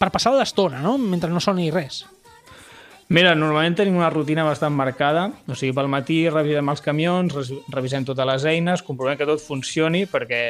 per 0.00 0.10
passar 0.14 0.32
l'estona, 0.36 0.80
no? 0.82 0.96
Mentre 0.98 1.30
no 1.30 1.42
soni 1.42 1.70
res. 1.74 2.02
Mira, 3.10 3.34
normalment 3.34 3.74
tenim 3.74 3.96
una 3.98 4.10
rutina 4.12 4.44
bastant 4.46 4.74
marcada, 4.76 5.26
o 5.50 5.56
sigui, 5.58 5.74
pel 5.74 5.90
matí 5.90 6.22
revisem 6.30 6.68
els 6.70 6.82
camions, 6.84 7.52
revisem 7.74 8.06
totes 8.06 8.28
les 8.28 8.46
eines, 8.52 8.84
comprovem 8.86 9.18
que 9.18 9.26
tot 9.26 9.42
funcioni, 9.42 10.04
perquè 10.06 10.44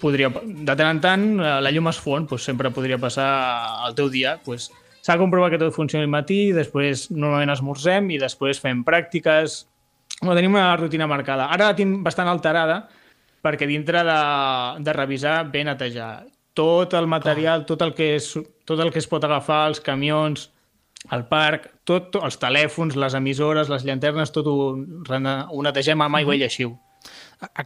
podria, 0.00 0.32
de 0.32 0.74
tant 0.74 0.88
en 0.88 1.02
tant, 1.02 1.26
eh, 1.38 1.58
la 1.62 1.70
llum 1.70 1.92
es 1.92 2.00
fon, 2.02 2.26
doncs 2.26 2.48
sempre 2.50 2.72
podria 2.74 2.98
passar 2.98 3.28
al 3.86 3.94
teu 3.94 4.10
dia. 4.10 4.34
Doncs, 4.42 4.72
S'ha 5.02 5.16
comprovat 5.18 5.50
que 5.50 5.58
tot 5.58 5.74
funciona 5.74 6.06
al 6.06 6.10
matí, 6.12 6.52
després 6.54 7.08
normalment 7.10 7.50
esmorzem 7.50 8.06
i 8.14 8.20
després 8.22 8.60
fem 8.62 8.84
pràctiques. 8.86 9.64
No, 10.22 10.36
tenim 10.38 10.54
una 10.54 10.76
rutina 10.78 11.08
marcada. 11.10 11.48
Ara 11.50 11.72
la 11.72 11.78
tinc 11.78 12.04
bastant 12.06 12.30
alterada 12.30 12.84
perquè 13.42 13.66
dintre 13.66 14.04
de, 14.06 14.20
de 14.86 14.94
revisar 14.96 15.42
ve 15.50 15.64
netejar 15.66 16.12
tot 16.54 16.94
el 16.94 17.08
material, 17.08 17.66
tot 17.66 17.82
el, 17.82 17.94
que 17.96 18.14
és, 18.18 18.28
tot 18.68 18.80
el 18.80 18.92
que 18.92 19.00
es 19.00 19.08
pot 19.08 19.24
agafar, 19.24 19.64
els 19.70 19.80
camions, 19.84 20.50
el 21.10 21.24
parc, 21.30 21.70
tot, 21.88 22.10
tot 22.14 22.22
els 22.28 22.38
telèfons, 22.38 22.96
les 23.00 23.16
emissores, 23.18 23.72
les 23.72 23.84
llanternes, 23.88 24.32
tot 24.34 24.48
ho, 24.48 24.56
ho 24.76 25.62
netegem 25.66 26.04
amb 26.04 26.20
aigua 26.20 26.36
i 26.36 26.42
lleixiu. 26.42 26.76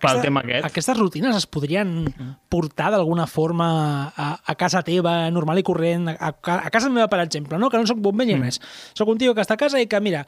Pel 0.01 0.23
tema 0.25 0.41
aquest. 0.41 0.65
Aquestes 0.65 0.97
rutines 0.97 1.37
es 1.37 1.45
podrien 1.53 2.07
portar 2.49 2.89
d'alguna 2.95 3.27
forma 3.29 3.69
a, 4.09 4.29
a 4.41 4.55
casa 4.57 4.81
teva, 4.87 5.19
normal 5.35 5.61
i 5.61 5.65
corrent, 5.67 6.09
a, 6.15 6.31
a, 6.33 6.71
casa 6.73 6.89
meva, 6.89 7.11
per 7.13 7.21
exemple, 7.27 7.59
no? 7.61 7.69
que 7.69 7.83
no 7.83 7.89
sóc 7.89 8.01
bomber 8.01 8.25
ni 8.29 8.39
res. 8.41 8.63
Soc 8.97 9.13
un 9.13 9.21
tio 9.21 9.35
que 9.37 9.45
està 9.45 9.59
a 9.59 9.61
casa 9.61 9.83
i 9.83 9.91
que, 9.91 10.01
mira, 10.01 10.25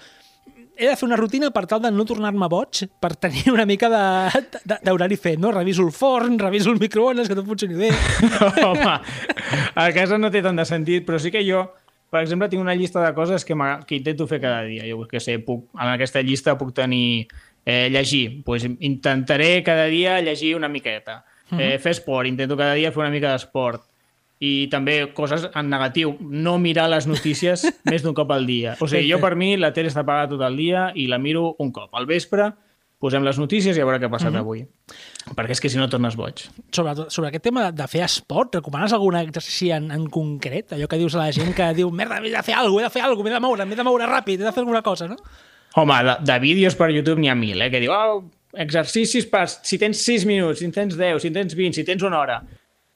he 0.78 0.86
de 0.86 0.94
fer 0.96 1.06
una 1.08 1.16
rutina 1.18 1.50
per 1.50 1.64
tal 1.66 1.82
de 1.82 1.90
no 1.90 2.04
tornar-me 2.06 2.46
boig, 2.48 2.84
per 3.02 3.16
tenir 3.18 3.50
una 3.50 3.66
mica 3.66 3.90
d'horari 3.90 5.18
fet, 5.18 5.40
no? 5.42 5.50
Reviso 5.52 5.82
el 5.82 5.90
forn, 5.92 6.38
reviso 6.38 6.70
el 6.70 6.78
microones, 6.78 7.28
que 7.28 7.34
tot 7.34 7.48
funcioni 7.48 7.74
bé. 7.74 7.90
Home, 8.68 8.94
a 9.74 9.88
casa 9.96 10.20
no 10.22 10.30
té 10.30 10.42
tant 10.44 10.56
de 10.56 10.66
sentit, 10.68 11.04
però 11.08 11.18
sí 11.18 11.34
que 11.34 11.42
jo, 11.42 11.64
per 12.14 12.22
exemple, 12.22 12.48
tinc 12.48 12.62
una 12.62 12.76
llista 12.78 13.02
de 13.02 13.10
coses 13.16 13.44
que, 13.44 13.58
que 13.86 13.98
intento 13.98 14.28
fer 14.30 14.40
cada 14.40 14.62
dia. 14.70 14.86
Jo 14.86 15.02
que 15.10 15.20
sé, 15.20 15.40
puc, 15.42 15.66
en 15.74 15.90
aquesta 15.90 16.22
llista 16.22 16.54
puc 16.60 16.70
tenir 16.78 17.26
eh, 17.66 17.90
llegir. 17.90 18.44
Pues 18.44 18.64
intentaré 18.64 19.62
cada 19.66 19.90
dia 19.90 20.20
llegir 20.22 20.54
una 20.56 20.70
miqueta. 20.70 21.24
Eh, 21.58 21.78
fer 21.80 21.92
esport, 21.96 22.28
intento 22.28 22.56
cada 22.56 22.74
dia 22.78 22.92
fer 22.92 23.02
una 23.02 23.12
mica 23.12 23.32
d'esport. 23.34 23.82
I 24.38 24.68
també 24.70 25.00
coses 25.14 25.48
en 25.48 25.66
negatiu, 25.70 26.14
no 26.20 26.58
mirar 26.62 26.86
les 26.92 27.08
notícies 27.10 27.64
més 27.90 28.04
d'un 28.04 28.14
cop 28.14 28.30
al 28.30 28.46
dia. 28.46 28.76
O 28.78 28.86
sigui, 28.86 29.10
jo 29.10 29.18
per 29.22 29.34
mi 29.38 29.56
la 29.58 29.72
tele 29.74 29.90
està 29.90 30.04
apagada 30.06 30.34
tot 30.36 30.46
el 30.46 30.56
dia 30.58 30.88
i 30.94 31.08
la 31.10 31.18
miro 31.18 31.56
un 31.58 31.72
cop. 31.74 31.90
Al 31.98 32.06
vespre 32.06 32.52
posem 32.98 33.22
les 33.22 33.38
notícies 33.38 33.76
i 33.78 33.82
a 33.82 33.86
veure 33.86 34.00
què 34.02 34.08
ha 34.08 34.12
passat 34.12 34.34
avui. 34.38 34.64
Perquè 35.36 35.54
és 35.54 35.62
que 35.62 35.70
si 35.70 35.78
no 35.78 35.86
tornes 35.90 36.16
boig. 36.18 36.42
sobre, 36.74 36.94
sobre 37.14 37.28
aquest 37.28 37.44
tema 37.44 37.68
de 37.70 37.86
fer 37.90 38.02
esport, 38.06 38.56
recomanes 38.58 38.94
algun 38.94 39.18
exercici 39.20 39.70
en, 39.74 39.90
en 39.94 40.08
concret? 40.10 40.74
Allò 40.74 40.88
que 40.90 40.98
dius 40.98 41.14
a 41.14 41.22
la 41.22 41.34
gent 41.34 41.54
que 41.54 41.68
diu, 41.78 41.92
merda, 41.94 42.18
he 42.18 42.32
de 42.32 42.42
fer 42.42 42.56
alguna 42.58 42.88
cosa, 42.88 42.88
he 42.88 42.88
de 42.88 42.94
fer 42.96 43.04
alguna 43.06 43.22
cosa, 43.22 43.28
m'he 43.28 43.36
de 43.36 43.44
moure, 43.46 43.68
m'he 43.68 43.78
de 43.78 43.86
moure 43.86 44.10
ràpid, 44.10 44.42
he 44.42 44.48
de 44.48 44.54
fer 44.54 44.64
alguna 44.64 44.82
cosa, 44.82 45.06
no? 45.10 45.18
Home, 45.78 46.00
de, 46.08 46.16
de 46.26 46.38
vídeos 46.42 46.74
per 46.74 46.90
YouTube 46.90 47.22
n'hi 47.22 47.30
ha 47.30 47.38
mil, 47.38 47.62
eh? 47.62 47.70
Que 47.70 47.82
diu, 47.84 47.94
oh, 47.94 48.24
exercicis 48.58 49.28
per... 49.30 49.46
Si 49.48 49.78
tens 49.78 50.02
6 50.02 50.26
minuts, 50.26 50.58
si 50.58 50.66
en 50.66 50.74
tens 50.74 50.96
10, 50.98 51.22
si 51.22 51.30
en 51.30 51.38
tens 51.38 51.54
20, 51.54 51.78
si 51.78 51.86
tens 51.86 52.02
una 52.02 52.18
hora. 52.18 52.40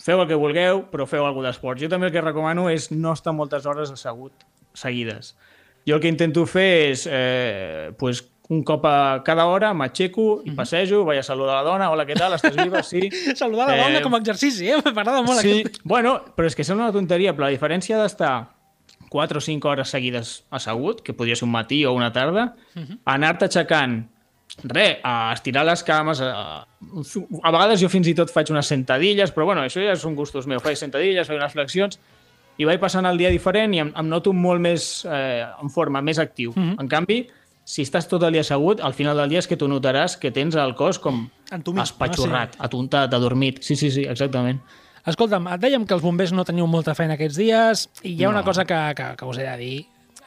Feu 0.03 0.19
el 0.23 0.27
que 0.27 0.35
vulgueu, 0.39 0.83
però 0.91 1.07
feu 1.07 1.25
alguna 1.27 1.53
d'esport. 1.53 1.79
Jo 1.79 1.89
també 1.93 2.09
el 2.09 2.13
que 2.15 2.23
recomano 2.25 2.67
és 2.73 2.91
no 2.91 3.13
estar 3.15 3.35
moltes 3.37 3.67
hores 3.71 3.93
assegut 3.95 4.33
seguides. 4.75 5.37
Jo 5.87 5.97
el 5.99 6.03
que 6.03 6.11
intento 6.11 6.45
fer 6.47 6.91
és, 6.91 7.07
eh, 7.11 7.93
pues, 7.99 8.25
un 8.53 8.63
cop 8.67 8.85
a 8.85 9.23
cada 9.25 9.47
hora 9.47 9.71
m'aixeco 9.73 10.43
i 10.45 10.51
passejo, 10.59 11.05
vaig 11.07 11.21
a 11.21 11.23
saludar 11.23 11.61
la 11.63 11.71
dona, 11.71 11.91
hola, 11.91 12.05
què 12.05 12.17
tal, 12.19 12.35
estàs 12.37 12.57
viva? 12.59 12.83
Sí. 12.83 13.07
Saludar 13.39 13.69
la 13.71 13.77
dona 13.79 14.01
Eh, 14.01 14.03
com 14.03 14.15
a 14.15 14.19
exercici, 14.19 14.69
eh? 14.69 14.81
M'agrada 14.83 15.23
molt 15.23 15.41
Sí, 15.41 15.61
aquest... 15.63 15.79
bueno, 15.85 16.19
però 16.37 16.51
és 16.51 16.59
que 16.59 16.65
sembla 16.67 16.91
una 16.91 16.93
tonteria, 16.93 17.33
però 17.33 17.47
la 17.47 17.55
diferència 17.55 18.01
d'estar 18.03 18.51
4 19.09 19.39
o 19.39 19.41
5 19.41 19.69
hores 19.69 19.89
seguides 19.89 20.45
assegut, 20.51 21.01
que 21.03 21.15
podria 21.15 21.37
ser 21.37 21.47
un 21.47 21.53
matí 21.55 21.85
o 21.87 21.93
una 21.95 22.13
tarda, 22.13 22.57
anar-te 23.05 23.47
aixecant 23.47 24.03
res, 24.65 24.99
a 25.03 25.33
estirar 25.33 25.65
les 25.67 25.83
cames, 25.87 26.21
a, 26.21 26.63
a 26.65 27.53
vegades 27.55 27.81
jo 27.81 27.89
fins 27.93 28.09
i 28.11 28.15
tot 28.15 28.33
faig 28.33 28.51
unes 28.53 28.69
sentadilles, 28.69 29.33
però 29.35 29.49
bueno, 29.49 29.65
això 29.65 29.83
ja 29.85 29.95
són 29.99 30.17
gustos 30.19 30.49
meus, 30.51 30.63
faig 30.65 30.79
sentadilles, 30.81 31.27
faig 31.29 31.41
unes 31.41 31.55
flexions, 31.55 32.01
i 32.61 32.69
vaig 32.69 32.81
passant 32.81 33.09
el 33.09 33.19
dia 33.19 33.31
diferent 33.33 33.73
i 33.75 33.81
em, 33.83 33.93
em 33.97 34.11
noto 34.11 34.35
molt 34.37 34.61
més 34.61 35.07
eh, 35.09 35.45
en 35.63 35.73
forma, 35.73 36.03
més 36.05 36.21
actiu. 36.21 36.53
En 36.57 36.89
canvi, 36.91 37.23
si 37.65 37.85
estàs 37.87 38.09
tot 38.11 38.23
el 38.27 38.37
dia 38.37 38.43
assegut, 38.45 38.83
al 38.85 38.95
final 38.95 39.17
del 39.17 39.33
dia 39.33 39.41
és 39.43 39.49
que 39.49 39.57
tu 39.57 39.69
notaràs 39.71 40.19
que 40.21 40.33
tens 40.35 40.59
el 40.59 40.75
cos 40.79 40.99
com 41.03 41.25
Entumit, 41.53 41.85
espatxorrat, 41.85 42.57
atontat, 42.61 43.15
adormit. 43.15 43.63
Sí, 43.63 43.77
sí, 43.77 43.91
sí, 43.95 44.05
exactament. 44.09 44.61
Escolta'm, 45.07 45.49
et 45.51 45.63
dèiem 45.63 45.87
que 45.87 45.97
els 45.97 46.03
bombers 46.05 46.31
no 46.35 46.45
teniu 46.47 46.69
molta 46.71 46.95
feina 46.95 47.17
aquests 47.19 47.39
dies 47.41 47.89
i 48.07 48.15
hi 48.15 48.25
ha 48.25 48.31
una 48.31 48.45
cosa 48.47 48.65
que, 48.65 48.79
que, 48.99 49.09
que 49.19 49.27
us 49.27 49.41
he 49.41 49.47
de 49.49 49.57
dir. 49.59 49.79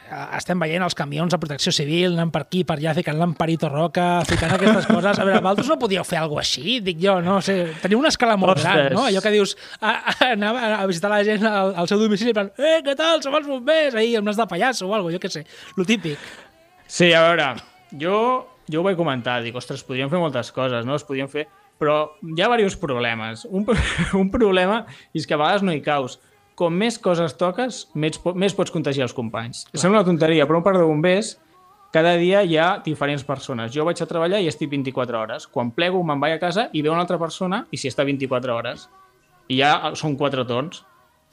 Eh, 0.05 0.37
Estem 0.37 0.59
veient 0.61 0.83
els 0.85 0.95
camions 0.97 1.33
de 1.33 1.39
protecció 1.41 1.71
civil 1.73 2.13
anant 2.13 2.31
per 2.33 2.43
aquí, 2.45 2.63
per 2.67 2.77
allà, 2.77 2.93
ficant 2.97 3.17
l'emperito 3.19 3.69
roca, 3.71 4.07
ficant 4.29 4.53
aquestes 4.55 4.87
coses. 4.89 5.19
A 5.19 5.25
veure, 5.25 5.41
vosaltres 5.41 5.71
no 5.71 5.79
podíeu 5.81 6.05
fer 6.07 6.19
alguna 6.21 6.43
així? 6.43 6.79
Dic 6.85 6.99
jo, 7.01 7.17
no 7.25 7.39
sé. 7.45 7.57
Teniu 7.81 8.01
una 8.01 8.11
escala 8.13 8.37
molt 8.37 8.59
Ostres. 8.59 8.69
gran, 8.69 8.97
no? 8.97 9.05
Allò 9.09 9.23
que 9.23 9.33
dius, 9.33 9.55
a, 9.79 9.95
a, 10.13 10.17
anar 10.31 10.53
a, 10.79 10.85
visitar 10.89 11.09
la 11.11 11.23
gent 11.25 11.45
al, 11.49 11.73
al 11.81 11.89
seu 11.91 12.01
domicili, 12.01 12.35
en 12.35 12.39
plan, 12.39 12.51
eh, 12.59 12.81
què 12.85 12.97
tal, 12.99 13.23
som 13.25 13.35
els 13.39 13.47
bombers, 13.49 13.97
ahir, 13.97 14.19
amb 14.19 14.29
nas 14.29 14.37
de 14.39 14.47
pallasso 14.51 14.89
o 14.89 14.93
alguna 14.97 15.15
jo 15.15 15.23
què 15.23 15.31
sé, 15.33 15.45
lo 15.79 15.87
típic. 15.87 16.21
Sí, 16.85 17.09
a 17.13 17.23
veure, 17.25 17.49
jo, 17.97 18.17
jo 18.69 18.81
ho 18.81 18.85
vaig 18.85 18.97
comentar, 18.99 19.39
dic, 19.41 19.57
ostres, 19.57 19.83
podríem 19.87 20.11
fer 20.11 20.21
moltes 20.21 20.53
coses, 20.53 20.85
no? 20.85 20.97
Es 20.99 21.07
podrien 21.07 21.31
fer... 21.31 21.47
Però 21.75 21.95
hi 22.23 22.39
ha 22.39 22.47
diversos 22.55 22.79
problemes. 22.79 23.41
Un, 23.51 23.65
un 24.21 24.29
problema 24.31 24.85
és 25.11 25.25
que 25.27 25.35
a 25.35 25.39
vegades 25.41 25.65
no 25.65 25.73
hi 25.75 25.81
caus. 25.83 26.21
Com 26.55 26.73
més 26.79 26.97
coses 27.03 27.33
toques, 27.35 27.81
més, 27.99 28.17
po- 28.21 28.33
més 28.33 28.53
pots 28.55 28.71
contagiar 28.71 29.03
els 29.09 29.13
companys. 29.13 29.65
Sembla 29.73 29.99
una 30.01 30.07
tonteria, 30.07 30.45
però 30.47 30.61
un 30.61 30.63
parc 30.63 30.77
de 30.79 30.85
bombers 30.87 31.33
cada 31.91 32.13
dia 32.19 32.41
hi 32.43 32.57
ha 32.59 32.81
diferents 32.83 33.23
persones. 33.23 33.71
Jo 33.71 33.85
vaig 33.87 34.01
a 34.03 34.07
treballar 34.07 34.39
i 34.43 34.47
estic 34.51 34.69
24 34.71 35.19
hores. 35.19 35.47
Quan 35.47 35.71
plego 35.71 36.01
me'n 36.03 36.19
vaig 36.19 36.33
a 36.35 36.39
casa 36.39 36.69
i 36.73 36.81
veu 36.83 36.91
una 36.91 37.01
altra 37.05 37.19
persona 37.19 37.65
i 37.71 37.77
s'hi 37.79 37.87
està 37.91 38.03
24 38.07 38.55
hores. 38.55 38.87
I 39.47 39.59
ja 39.61 39.91
són 39.95 40.15
quatre 40.19 40.43
torns. 40.47 40.81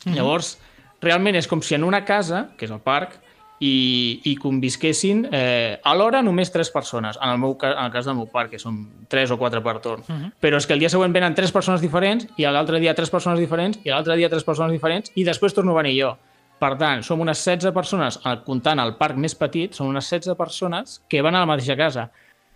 Llavors, 0.06 0.56
realment 1.02 1.38
és 1.38 1.46
com 1.50 1.62
si 1.62 1.74
en 1.74 1.84
una 1.86 2.04
casa, 2.04 2.48
que 2.58 2.66
és 2.66 2.70
el 2.74 2.80
parc, 2.82 3.16
i, 3.62 4.20
i 4.26 4.32
convisquessin 4.42 5.22
eh, 5.30 5.78
alhora 5.86 6.18
només 6.26 6.50
tres 6.50 6.72
persones, 6.74 7.18
en 7.22 7.30
el, 7.30 7.38
meu, 7.38 7.54
en 7.62 7.78
el 7.84 7.92
cas 7.94 8.08
del 8.08 8.16
meu 8.18 8.26
parc, 8.26 8.50
que 8.56 8.58
són 8.58 8.80
tres 9.12 9.30
o 9.30 9.38
quatre 9.38 9.62
per 9.62 9.76
torn. 9.84 10.02
Uh 10.02 10.14
-huh. 10.14 10.32
Però 10.42 10.58
és 10.58 10.66
que 10.66 10.74
el 10.74 10.80
dia 10.80 10.90
següent 10.90 11.14
venen 11.14 11.34
tres 11.34 11.52
persones 11.52 11.80
diferents, 11.80 12.26
i 12.36 12.42
l'altre 12.42 12.80
dia 12.80 12.94
tres 12.94 13.10
persones 13.10 13.38
diferents, 13.38 13.78
i 13.84 13.90
l'altre 13.90 14.16
dia 14.16 14.28
tres 14.28 14.42
persones 14.44 14.72
diferents, 14.72 15.12
i 15.14 15.24
després 15.24 15.54
torno 15.54 15.72
a 15.72 15.82
venir 15.82 16.00
jo. 16.00 16.16
Per 16.58 16.76
tant, 16.78 17.02
som 17.02 17.20
unes 17.20 17.38
16 17.38 17.72
persones, 17.72 18.18
comptant 18.44 18.78
el 18.78 18.94
parc 18.96 19.16
més 19.16 19.34
petit, 19.34 19.72
són 19.72 19.88
unes 19.88 20.10
16 20.10 20.36
persones 20.36 21.02
que 21.08 21.22
van 21.22 21.34
a 21.34 21.40
la 21.40 21.46
mateixa 21.46 21.76
casa. 21.76 22.10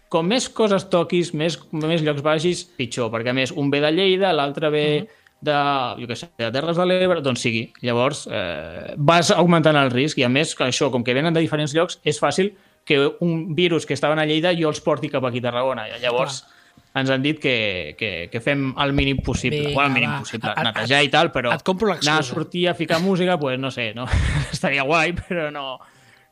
Com 0.09 0.27
més 0.27 0.49
coses 0.49 0.89
toquis, 0.89 1.35
més, 1.35 1.59
més 1.73 2.03
llocs 2.03 2.23
vagis, 2.23 2.65
pitjor, 2.65 3.11
perquè 3.11 3.31
a 3.31 3.33
més 3.33 3.53
un 3.53 3.71
ve 3.71 3.81
de 3.81 3.91
Lleida, 3.91 4.33
l'altre 4.33 4.71
ve 4.71 5.09
de, 5.41 5.57
jo 6.01 6.07
què 6.09 6.17
sé, 6.17 6.31
de 6.39 6.51
Terres 6.53 6.77
de 6.77 6.87
l'Ebre, 6.89 7.21
doncs 7.23 7.43
sigui. 7.45 7.67
Llavors, 7.85 8.27
eh, 8.31 8.95
vas 8.97 9.31
augmentant 9.31 9.77
el 9.77 9.91
risc 9.93 10.19
i 10.19 10.25
a 10.25 10.29
més, 10.33 10.55
que 10.57 10.65
això, 10.65 10.91
com 10.91 11.05
que 11.05 11.15
venen 11.15 11.35
de 11.35 11.41
diferents 11.45 11.75
llocs, 11.77 12.01
és 12.05 12.19
fàcil 12.23 12.55
que 12.87 13.01
un 13.21 13.55
virus 13.55 13.85
que 13.87 13.95
estaven 13.95 14.19
a 14.19 14.27
Lleida 14.27 14.53
jo 14.57 14.69
els 14.71 14.81
porti 14.81 15.09
cap 15.11 15.25
aquí 15.27 15.39
a 15.43 15.49
Tarragona. 15.49 15.89
Llavors, 16.01 16.45
ens 16.97 17.11
han 17.11 17.23
dit 17.23 17.39
que, 17.43 17.95
que, 17.99 18.29
que 18.33 18.41
fem 18.41 18.71
el 18.79 18.93
mínim 18.97 19.19
possible. 19.25 19.59
Vinga, 19.67 19.75
bueno, 19.75 19.89
el 19.89 19.95
mínim 20.01 20.11
va. 20.15 20.19
possible, 20.23 20.51
Et- 20.57 20.65
netejar 20.65 21.03
i 21.05 21.11
tal, 21.13 21.33
però 21.35 21.53
et 21.55 21.63
compro 21.67 21.89
l'excusa. 21.91 22.13
anar 22.13 22.23
a 22.23 22.29
sortir 22.31 22.69
a 22.71 22.75
ficar 22.75 23.01
música, 23.01 23.39
pues 23.39 23.59
no 23.59 23.71
sé, 23.71 23.93
no? 23.95 24.07
estaria 24.53 24.83
guai, 24.87 25.13
però 25.19 25.51
no, 25.53 25.79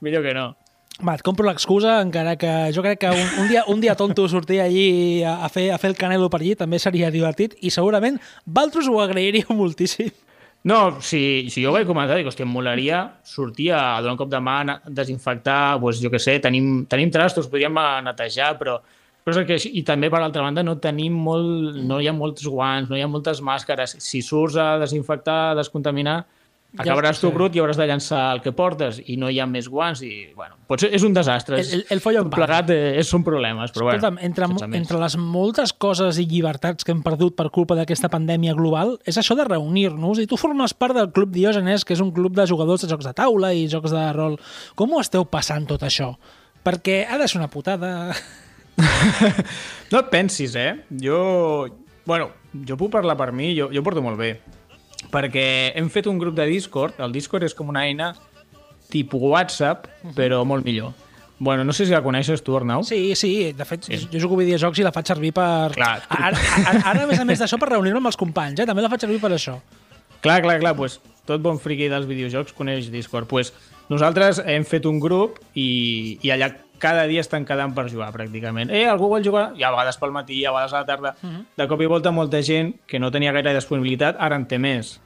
millor 0.01 0.23
que 0.23 0.33
no. 0.35 0.57
Va, 1.03 1.17
et 1.17 1.25
compro 1.27 1.43
l'excusa, 1.49 1.97
encara 2.05 2.37
que 2.39 2.51
jo 2.75 2.83
crec 2.85 3.01
que 3.03 3.11
un, 3.11 3.31
un, 3.43 3.49
dia, 3.51 3.65
un 3.67 3.81
dia 3.83 3.97
tonto 3.99 4.29
sortir 4.31 4.61
allí 4.63 5.25
a, 5.27 5.41
a, 5.43 5.49
fer, 5.51 5.73
a 5.75 5.79
fer 5.83 5.91
el 5.91 5.97
canelo 5.99 6.29
per 6.31 6.39
allí 6.39 6.53
també 6.55 6.79
seria 6.79 7.11
divertit 7.11 7.57
i 7.67 7.73
segurament 7.75 8.21
Valtros 8.47 8.87
ho 8.87 9.01
agrairíeu 9.03 9.57
moltíssim. 9.59 10.13
No, 10.65 11.01
si, 11.03 11.51
si 11.53 11.61
jo 11.61 11.69
ho 11.69 11.75
vaig 11.75 11.85
comentar, 11.85 12.15
dic, 12.17 12.31
hòstia, 12.31 12.47
em 12.47 12.55
molaria 12.55 13.01
sortir 13.27 13.73
a 13.77 13.99
donar 14.01 14.15
un 14.15 14.21
cop 14.23 14.31
de 14.33 14.39
mà, 14.41 14.79
desinfectar, 14.87 15.77
doncs, 15.83 15.99
jo 16.01 16.09
què 16.15 16.21
sé, 16.23 16.39
tenim, 16.41 16.87
tenim 16.89 17.11
trastos, 17.13 17.51
podríem 17.53 17.77
netejar, 18.07 18.55
però, 18.57 18.79
però 19.27 19.35
és 19.43 19.51
que, 19.51 19.59
i 19.77 19.83
també, 19.85 20.09
per 20.09 20.23
l'altra 20.23 20.47
banda, 20.47 20.65
no 20.65 20.79
tenim 20.81 21.19
molt, 21.27 21.77
no 21.85 21.99
hi 22.01 22.09
ha 22.09 22.17
molts 22.17 22.49
guants, 22.49 22.89
no 22.89 22.97
hi 22.97 23.05
ha 23.05 23.11
moltes 23.13 23.43
màscares. 23.45 23.99
Si 24.01 24.23
surts 24.25 24.57
a 24.57 24.79
desinfectar, 24.81 25.37
a 25.51 25.59
descontaminar, 25.61 26.23
acabaràs 26.79 27.21
tu 27.23 27.31
brut 27.31 27.55
i 27.55 27.61
hauràs 27.63 27.77
de 27.79 27.87
llançar 27.87 28.33
el 28.35 28.41
que 28.43 28.51
portes 28.53 29.01
i 29.07 29.17
no 29.21 29.29
hi 29.31 29.39
ha 29.41 29.47
més 29.47 29.69
guants 29.71 30.01
i, 30.03 30.33
bueno, 30.35 30.57
potser 30.67 30.89
és 30.97 31.05
un 31.07 31.15
desastre. 31.15 31.61
El- 31.61 31.73
el- 31.81 31.85
el 31.97 32.01
follon 32.03 32.31
plegat 32.33 32.71
eh, 32.75 32.99
és, 32.99 33.07
són 33.09 33.23
problemes, 33.27 33.71
però 33.73 33.89
Escolta'm, 33.93 34.17
bueno, 34.19 34.27
entre, 34.27 34.49
entre 34.81 34.99
les 35.03 35.17
moltes 35.21 35.73
coses 35.73 36.19
i 36.19 36.27
llibertats 36.27 36.85
que 36.85 36.93
hem 36.93 37.03
perdut 37.07 37.37
per 37.39 37.51
culpa 37.55 37.77
d'aquesta 37.79 38.09
pandèmia 38.11 38.55
global, 38.59 38.97
és 39.07 39.17
això 39.21 39.37
de 39.39 39.45
reunir-nos, 39.47 40.19
i 40.19 40.27
tu 40.27 40.37
formes 40.41 40.75
part 40.75 40.95
del 40.99 41.13
Club 41.13 41.31
Diògenes, 41.31 41.85
que 41.85 41.95
és 41.95 42.01
un 42.03 42.11
club 42.13 42.35
de 42.35 42.47
jugadors 42.51 42.83
de 42.83 42.89
jocs 42.91 43.07
de 43.07 43.15
taula 43.15 43.53
i 43.55 43.69
jocs 43.69 43.91
de 43.95 44.05
rol. 44.13 44.39
Com 44.75 44.93
ho 44.95 45.01
esteu 45.01 45.25
passant 45.25 45.67
tot 45.71 45.83
això? 45.87 46.15
Perquè 46.65 47.05
ha 47.09 47.19
de 47.21 47.29
ser 47.29 47.39
una 47.39 47.51
putada... 47.53 48.11
No 49.93 50.01
et 50.01 50.09
pensis, 50.11 50.55
eh? 50.59 50.81
Jo... 51.03 51.69
Bueno, 52.05 52.31
jo 52.69 52.77
puc 52.77 52.91
parlar 52.93 53.15
per 53.17 53.31
mi, 53.33 53.53
jo, 53.57 53.71
jo 53.73 53.83
porto 53.87 54.03
molt 54.05 54.19
bé. 54.21 54.35
Perquè 55.13 55.73
hem 55.79 55.89
fet 55.93 56.07
un 56.11 56.19
grup 56.19 56.35
de 56.39 56.47
Discord. 56.49 56.99
El 57.05 57.13
Discord 57.15 57.45
és 57.47 57.55
com 57.55 57.69
una 57.73 57.85
eina 57.89 58.13
tipus 58.91 59.21
WhatsApp, 59.23 59.87
però 60.15 60.45
molt 60.47 60.65
millor. 60.67 60.93
Bueno, 61.39 61.65
no 61.67 61.73
sé 61.75 61.85
si 61.85 61.91
la 61.93 62.01
coneixes 62.03 62.43
tu, 62.47 62.55
Arnau. 62.57 62.85
Sí, 62.87 63.15
sí, 63.19 63.53
de 63.53 63.65
fet, 63.67 63.83
sí. 63.89 63.97
jo 64.13 64.21
jugo 64.23 64.37
videojocs 64.39 64.79
i 64.79 64.85
la 64.87 64.93
faig 64.95 65.09
servir 65.11 65.33
per... 65.35 65.73
Clar, 65.75 65.97
tu- 66.07 66.15
Ara, 66.15 66.39
ara, 66.39 66.83
ara, 66.93 67.03
a 67.03 67.07
més 67.11 67.19
a 67.21 67.25
més 67.27 67.41
d'això, 67.43 67.59
per 67.59 67.73
reunir-me 67.73 67.99
amb 67.99 68.07
els 68.13 68.17
companys, 68.21 68.61
eh? 68.63 68.67
també 68.69 68.85
la 68.85 68.91
faig 68.93 69.03
servir 69.03 69.19
per 69.21 69.33
això. 69.35 69.57
Clar, 70.25 70.41
clar, 70.43 70.59
clar, 70.63 70.75
pues, 70.79 70.99
tot 71.29 71.43
bon 71.45 71.59
friqui 71.61 71.91
dels 71.93 72.09
videojocs 72.09 72.55
coneix 72.57 72.89
Discord. 72.93 73.29
Pues, 73.29 73.53
nosaltres 73.93 74.41
hem 74.49 74.65
fet 74.65 74.87
un 74.89 74.99
grup 75.03 75.39
i, 75.55 76.17
i 76.25 76.33
allà 76.33 76.55
cada 76.81 77.05
dia 77.09 77.23
estan 77.23 77.45
quedant 77.49 77.73
per 77.77 77.87
jugar, 77.93 78.11
pràcticament. 78.13 78.73
Eh, 78.75 78.85
algú 78.89 79.09
vol 79.13 79.23
jugar? 79.25 79.51
I 79.57 79.63
a 79.65 79.71
vegades 79.73 79.97
pel 80.01 80.13
matí, 80.17 80.43
a 80.45 80.53
vegades 80.53 80.73
a 80.75 80.83
la 80.83 80.89
tarda. 80.89 81.15
De 81.57 81.67
cop 81.71 81.81
i 81.81 81.89
volta 81.89 82.11
molta 82.13 82.41
gent 82.45 82.75
que 82.89 82.99
no 83.01 83.13
tenia 83.15 83.33
gaire 83.37 83.55
disponibilitat, 83.57 84.17
ara 84.21 84.37
en 84.41 84.45
té 84.51 84.59
més. 84.61 84.99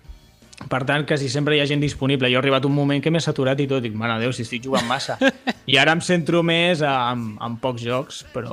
Per 0.59 0.81
tant, 0.83 1.05
quasi 1.07 1.29
sempre 1.31 1.55
hi 1.55 1.61
ha 1.63 1.67
gent 1.71 1.79
disponible. 1.85 2.27
Jo 2.33 2.41
he 2.41 2.41
arribat 2.41 2.65
un 2.67 2.75
moment 2.75 3.03
que 3.03 3.13
m'he 3.15 3.21
saturat 3.23 3.61
i 3.63 3.69
tot. 3.71 3.83
Dic, 3.85 3.95
mare 3.95 4.17
Déu, 4.19 4.33
si 4.35 4.43
estic 4.43 4.65
jugant 4.65 4.89
massa. 4.91 5.15
I 5.71 5.77
ara 5.79 5.95
em 5.95 6.01
centro 6.03 6.41
més 6.43 6.83
amb, 6.83 7.37
amb 7.45 7.61
pocs 7.63 7.85
jocs, 7.87 8.25
però 8.35 8.51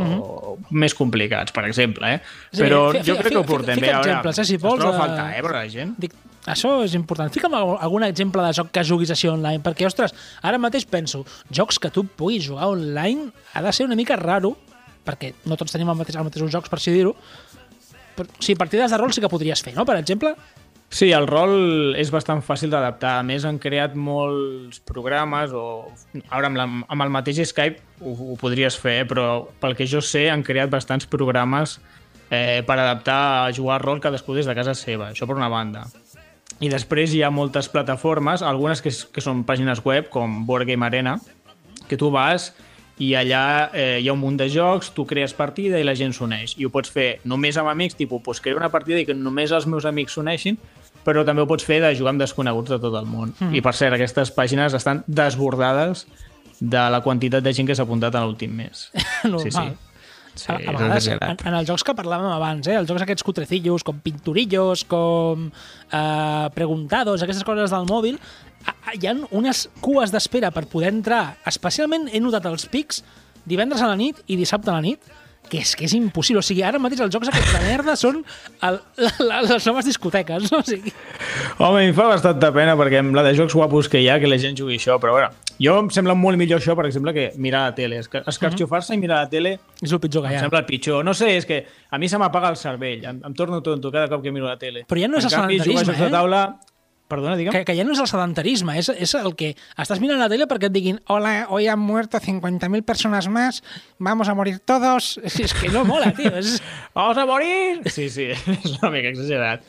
més 0.70 0.94
complicats, 0.94 1.54
per 1.56 1.64
exemple. 1.66 2.12
Eh? 2.18 2.22
Sí, 2.52 2.62
Però 2.62 2.92
fi- 2.94 3.02
jo 3.08 3.16
fi- 3.16 3.24
crec 3.24 3.34
que 3.34 3.42
ho 3.42 3.46
portem 3.48 3.80
fica 3.82 3.88
bé. 3.88 3.94
A 3.96 4.02
veure, 4.04 4.12
exemples, 4.20 4.38
eh, 4.38 4.46
si 4.52 4.60
es 4.60 4.62
vols, 4.62 4.84
troba 4.84 4.94
a 4.94 4.96
eh, 4.96 5.02
faltar, 5.02 5.28
eh, 5.40 5.42
per 5.48 5.56
la 5.56 5.66
gent. 5.72 5.96
Dic, 5.98 6.14
això 6.46 6.84
és 6.86 6.94
important. 6.98 7.32
Fica'm 7.34 7.54
al- 7.58 7.78
algun 7.82 8.04
exemple 8.08 8.44
de 8.46 8.54
joc 8.54 8.72
que 8.72 8.84
juguis 8.84 9.12
així 9.12 9.28
online, 9.32 9.64
perquè, 9.64 9.88
ostres, 9.88 10.14
ara 10.42 10.60
mateix 10.62 10.86
penso, 10.86 11.24
jocs 11.50 11.80
que 11.80 11.90
tu 11.92 12.04
puguis 12.06 12.46
jugar 12.48 12.68
online 12.74 13.32
ha 13.54 13.62
de 13.66 13.74
ser 13.74 13.86
una 13.88 13.96
mica 13.96 14.16
raro, 14.16 14.56
perquè 15.06 15.34
no 15.46 15.58
tots 15.58 15.72
tenim 15.74 15.90
el 15.90 15.98
mateix, 15.98 16.18
jocs, 16.18 16.70
per 16.70 16.80
així 16.80 16.94
dir-ho, 16.94 17.16
però, 18.16 18.30
o 18.30 18.44
sigui, 18.44 18.58
partides 18.58 18.92
de 18.92 18.98
rol 18.98 19.12
sí 19.14 19.22
que 19.22 19.30
podries 19.30 19.62
fer, 19.62 19.76
no?, 19.76 19.86
per 19.86 19.98
exemple? 19.98 20.36
Sí, 20.96 21.10
el 21.12 21.26
rol 21.28 21.96
és 21.98 22.12
bastant 22.14 22.40
fàcil 22.46 22.70
d'adaptar. 22.72 23.18
A 23.20 23.24
més, 23.26 23.44
han 23.44 23.58
creat 23.60 23.96
molts 24.00 24.80
programes 24.86 25.52
o... 25.52 25.64
Ara, 26.30 26.48
amb, 26.48 26.56
la, 26.56 26.68
amb 26.88 27.04
el 27.04 27.12
mateix 27.12 27.42
Skype 27.50 27.82
ho, 28.06 28.14
ho 28.14 28.38
podries 28.40 28.78
fer, 28.80 29.02
però 29.10 29.48
pel 29.60 29.76
que 29.76 29.88
jo 29.90 30.00
sé, 30.00 30.30
han 30.32 30.46
creat 30.46 30.72
bastants 30.72 31.10
programes 31.10 31.80
eh, 32.30 32.62
per 32.64 32.78
adaptar 32.78 33.18
a 33.42 33.52
jugar 33.52 33.82
rol 33.84 34.00
cadascú 34.00 34.38
des 34.38 34.48
de 34.48 34.56
casa 34.56 34.78
seva. 34.78 35.10
Això 35.12 35.28
per 35.28 35.36
una 35.36 35.50
banda. 35.52 35.84
I 36.64 36.70
després 36.72 37.12
hi 37.14 37.22
ha 37.26 37.32
moltes 37.34 37.68
plataformes, 37.72 38.44
algunes 38.46 38.82
que, 38.82 38.94
que 39.12 39.24
són 39.24 39.44
pàgines 39.48 39.82
web, 39.84 40.08
com 40.10 40.46
Board 40.48 40.70
Game 40.70 40.86
Arena, 40.86 41.18
que 41.90 41.98
tu 42.00 42.12
vas 42.14 42.54
i 42.98 43.12
allà 43.20 43.72
eh, 43.76 44.00
hi 44.00 44.08
ha 44.08 44.14
un 44.14 44.22
munt 44.22 44.38
de 44.40 44.48
jocs, 44.52 44.94
tu 44.96 45.04
crees 45.08 45.34
partida 45.36 45.80
i 45.82 45.84
la 45.84 45.98
gent 46.00 46.14
s'uneix. 46.16 46.56
I 46.56 46.68
ho 46.68 46.72
pots 46.72 46.92
fer 46.92 47.20
només 47.28 47.58
amb 47.60 47.68
amics, 47.72 47.98
tipus, 48.00 48.24
pues, 48.24 48.40
crear 48.40 48.56
una 48.62 48.72
partida 48.72 49.02
i 49.02 49.08
que 49.08 49.16
només 49.18 49.52
els 49.52 49.68
meus 49.68 49.88
amics 49.90 50.16
s'uneixin, 50.16 50.58
però 51.06 51.26
també 51.28 51.44
ho 51.44 51.50
pots 51.50 51.68
fer 51.68 51.82
de 51.84 51.92
jugar 51.98 52.16
amb 52.16 52.24
desconeguts 52.24 52.72
de 52.72 52.80
tot 52.82 52.96
el 52.96 53.10
món. 53.10 53.34
Mm. 53.36 53.58
I 53.60 53.64
per 53.66 53.76
cert, 53.76 53.98
aquestes 53.98 54.32
pàgines 54.36 54.74
estan 54.78 55.04
desbordades 55.08 56.06
de 56.62 56.86
la 56.90 57.02
quantitat 57.04 57.44
de 57.44 57.54
gent 57.54 57.68
que 57.68 57.76
s'ha 57.76 57.84
apuntat 57.84 58.16
en 58.16 58.24
l'últim 58.24 58.56
mes. 58.56 58.88
Normal. 59.28 59.44
Sí, 59.44 59.52
sí. 59.52 59.95
Sí, 60.36 60.50
a, 60.52 60.56
a 60.56 60.74
vegades, 60.76 61.08
en, 61.08 61.16
exagerat. 61.16 61.44
en 61.48 61.58
els 61.60 61.70
jocs 61.70 61.86
que 61.88 61.96
parlàvem 61.96 62.28
abans, 62.32 62.68
eh? 62.68 62.76
els 62.80 62.90
jocs 62.90 63.06
aquests 63.06 63.24
cutrecillos, 63.24 63.86
com 63.88 64.02
Pinturillos, 64.04 64.84
com 64.92 65.48
eh, 65.48 66.48
Preguntados, 66.56 67.24
aquestes 67.24 67.48
coses 67.48 67.72
del 67.72 67.88
mòbil, 67.88 68.20
hi 68.96 69.08
ha 69.08 69.14
unes 69.36 69.68
cues 69.84 70.12
d'espera 70.14 70.52
per 70.52 70.66
poder 70.72 70.92
entrar. 70.94 71.38
Especialment 71.48 72.10
he 72.12 72.22
notat 72.24 72.48
els 72.50 72.68
pics 72.72 73.04
divendres 73.46 73.84
a 73.86 73.92
la 73.92 74.00
nit 74.00 74.22
i 74.28 74.38
dissabte 74.40 74.72
a 74.74 74.78
la 74.78 74.84
nit, 74.86 75.14
que 75.50 75.60
és 75.62 75.76
que 75.78 75.86
és 75.86 75.94
impossible. 75.94 76.42
O 76.42 76.46
sigui, 76.46 76.64
ara 76.66 76.82
mateix 76.82 77.04
els 77.06 77.14
jocs 77.14 77.30
aquests 77.30 77.54
de 77.54 77.62
merda 77.68 77.96
són 78.00 78.22
el, 78.66 78.80
la, 78.98 79.12
la, 79.30 79.42
les 79.46 79.68
noves 79.70 79.88
discoteques. 79.88 80.50
No? 80.52 80.62
O 80.64 80.68
sigui, 80.68 80.94
Home, 81.58 81.86
em 81.88 81.94
fa 81.96 82.10
bastanta 82.10 82.50
pena 82.52 82.74
perquè 82.76 83.00
amb 83.00 83.16
la 83.16 83.22
de 83.24 83.32
jocs 83.38 83.54
guapos 83.56 83.88
que 83.88 84.02
hi 84.04 84.10
ha, 84.12 84.18
que 84.20 84.28
la 84.28 84.36
gent 84.42 84.58
jugui 84.60 84.76
això, 84.76 84.98
però 85.00 85.14
bueno, 85.16 85.30
jo 85.56 85.78
em 85.80 85.88
sembla 85.94 86.12
molt 86.20 86.36
millor 86.36 86.60
això, 86.60 86.76
per 86.76 86.84
exemple, 86.90 87.14
que 87.16 87.30
mirar 87.40 87.62
la 87.70 87.76
tele. 87.78 88.02
Esca- 88.04 88.26
Escarxofar-se 88.28 88.98
i 88.98 89.00
mirar 89.00 89.22
la 89.24 89.30
tele 89.32 89.54
és 89.80 89.94
el 89.96 90.02
pitjor 90.04 90.26
que 90.26 90.34
em 90.34 90.36
hi 90.36 90.38
ha. 90.42 90.42
sembla 90.44 90.60
el 90.60 90.68
pitjor. 90.68 91.06
No 91.08 91.14
sé, 91.16 91.38
és 91.38 91.48
que 91.48 91.62
a 91.90 91.98
mi 92.02 92.10
se 92.12 92.20
m'apaga 92.20 92.50
el 92.52 92.60
cervell, 92.60 93.06
em, 93.08 93.22
em 93.24 93.34
torno 93.40 93.62
tonto 93.64 93.92
cada 93.92 94.10
cop 94.12 94.22
que 94.26 94.34
miro 94.36 94.50
la 94.50 94.58
tele. 94.60 94.84
Però 94.90 95.00
ja 95.00 95.08
no 95.08 95.22
és 95.22 95.30
en 95.30 95.32
el 95.32 95.36
canvi, 95.38 95.60
sedentarisme, 95.62 95.94
jocs 95.94 96.04
de 96.04 96.10
eh? 96.12 96.16
taula... 96.20 96.46
Perdona, 97.08 97.36
digue'm. 97.38 97.54
Que, 97.54 97.62
que 97.70 97.76
ja 97.78 97.84
no 97.86 97.94
és 97.94 98.00
el 98.02 98.08
sedentarisme, 98.10 98.74
és, 98.82 98.88
és 98.90 99.12
el 99.20 99.36
que 99.38 99.52
estàs 99.78 100.00
mirant 100.02 100.18
la 100.20 100.26
tele 100.28 100.48
perquè 100.50 100.72
et 100.72 100.74
diguin 100.74 100.96
hola, 101.14 101.46
hoy 101.54 101.68
han 101.70 101.78
muerto 101.80 102.18
50.000 102.18 102.82
personas 102.84 103.28
más, 103.30 103.62
vamos 104.00 104.28
a 104.28 104.34
morir 104.34 104.58
todos. 104.66 105.20
És 105.24 105.54
que 105.54 105.70
no 105.70 105.86
mola, 105.86 106.10
tio. 106.18 106.32
És... 106.36 106.58
Vamos 106.98 107.16
a 107.22 107.28
morir! 107.30 107.84
Sí, 107.94 108.10
sí, 108.10 108.32
és 108.58 108.74
una 108.82 108.90
mica 108.90 109.14
exagerat. 109.14 109.62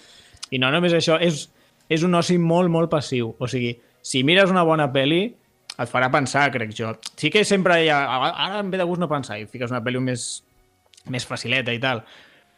I 0.49 0.59
no 0.63 0.71
només 0.73 0.97
això, 0.97 1.19
és, 1.21 1.51
és 1.89 2.05
un 2.07 2.15
oci 2.19 2.39
molt, 2.39 2.71
molt 2.73 2.91
passiu. 2.93 3.35
O 3.39 3.49
sigui, 3.51 3.75
si 4.03 4.23
mires 4.27 4.53
una 4.53 4.65
bona 4.67 4.89
pel·li, 4.93 5.25
et 5.77 5.91
farà 5.91 6.09
pensar, 6.13 6.49
crec 6.55 6.73
jo. 6.77 6.95
Sí 7.19 7.31
que 7.33 7.45
sempre 7.45 7.83
hi 7.85 7.91
ha... 7.93 8.01
Ara 8.31 8.63
em 8.63 8.71
ve 8.73 8.81
de 8.81 8.87
gust 8.89 9.03
no 9.03 9.11
pensar 9.11 9.39
i 9.41 9.47
fiques 9.51 9.73
una 9.73 9.83
pel·li 9.85 10.01
més, 10.03 10.27
més 11.13 11.27
facileta 11.29 11.75
i 11.75 11.83
tal. 11.83 12.03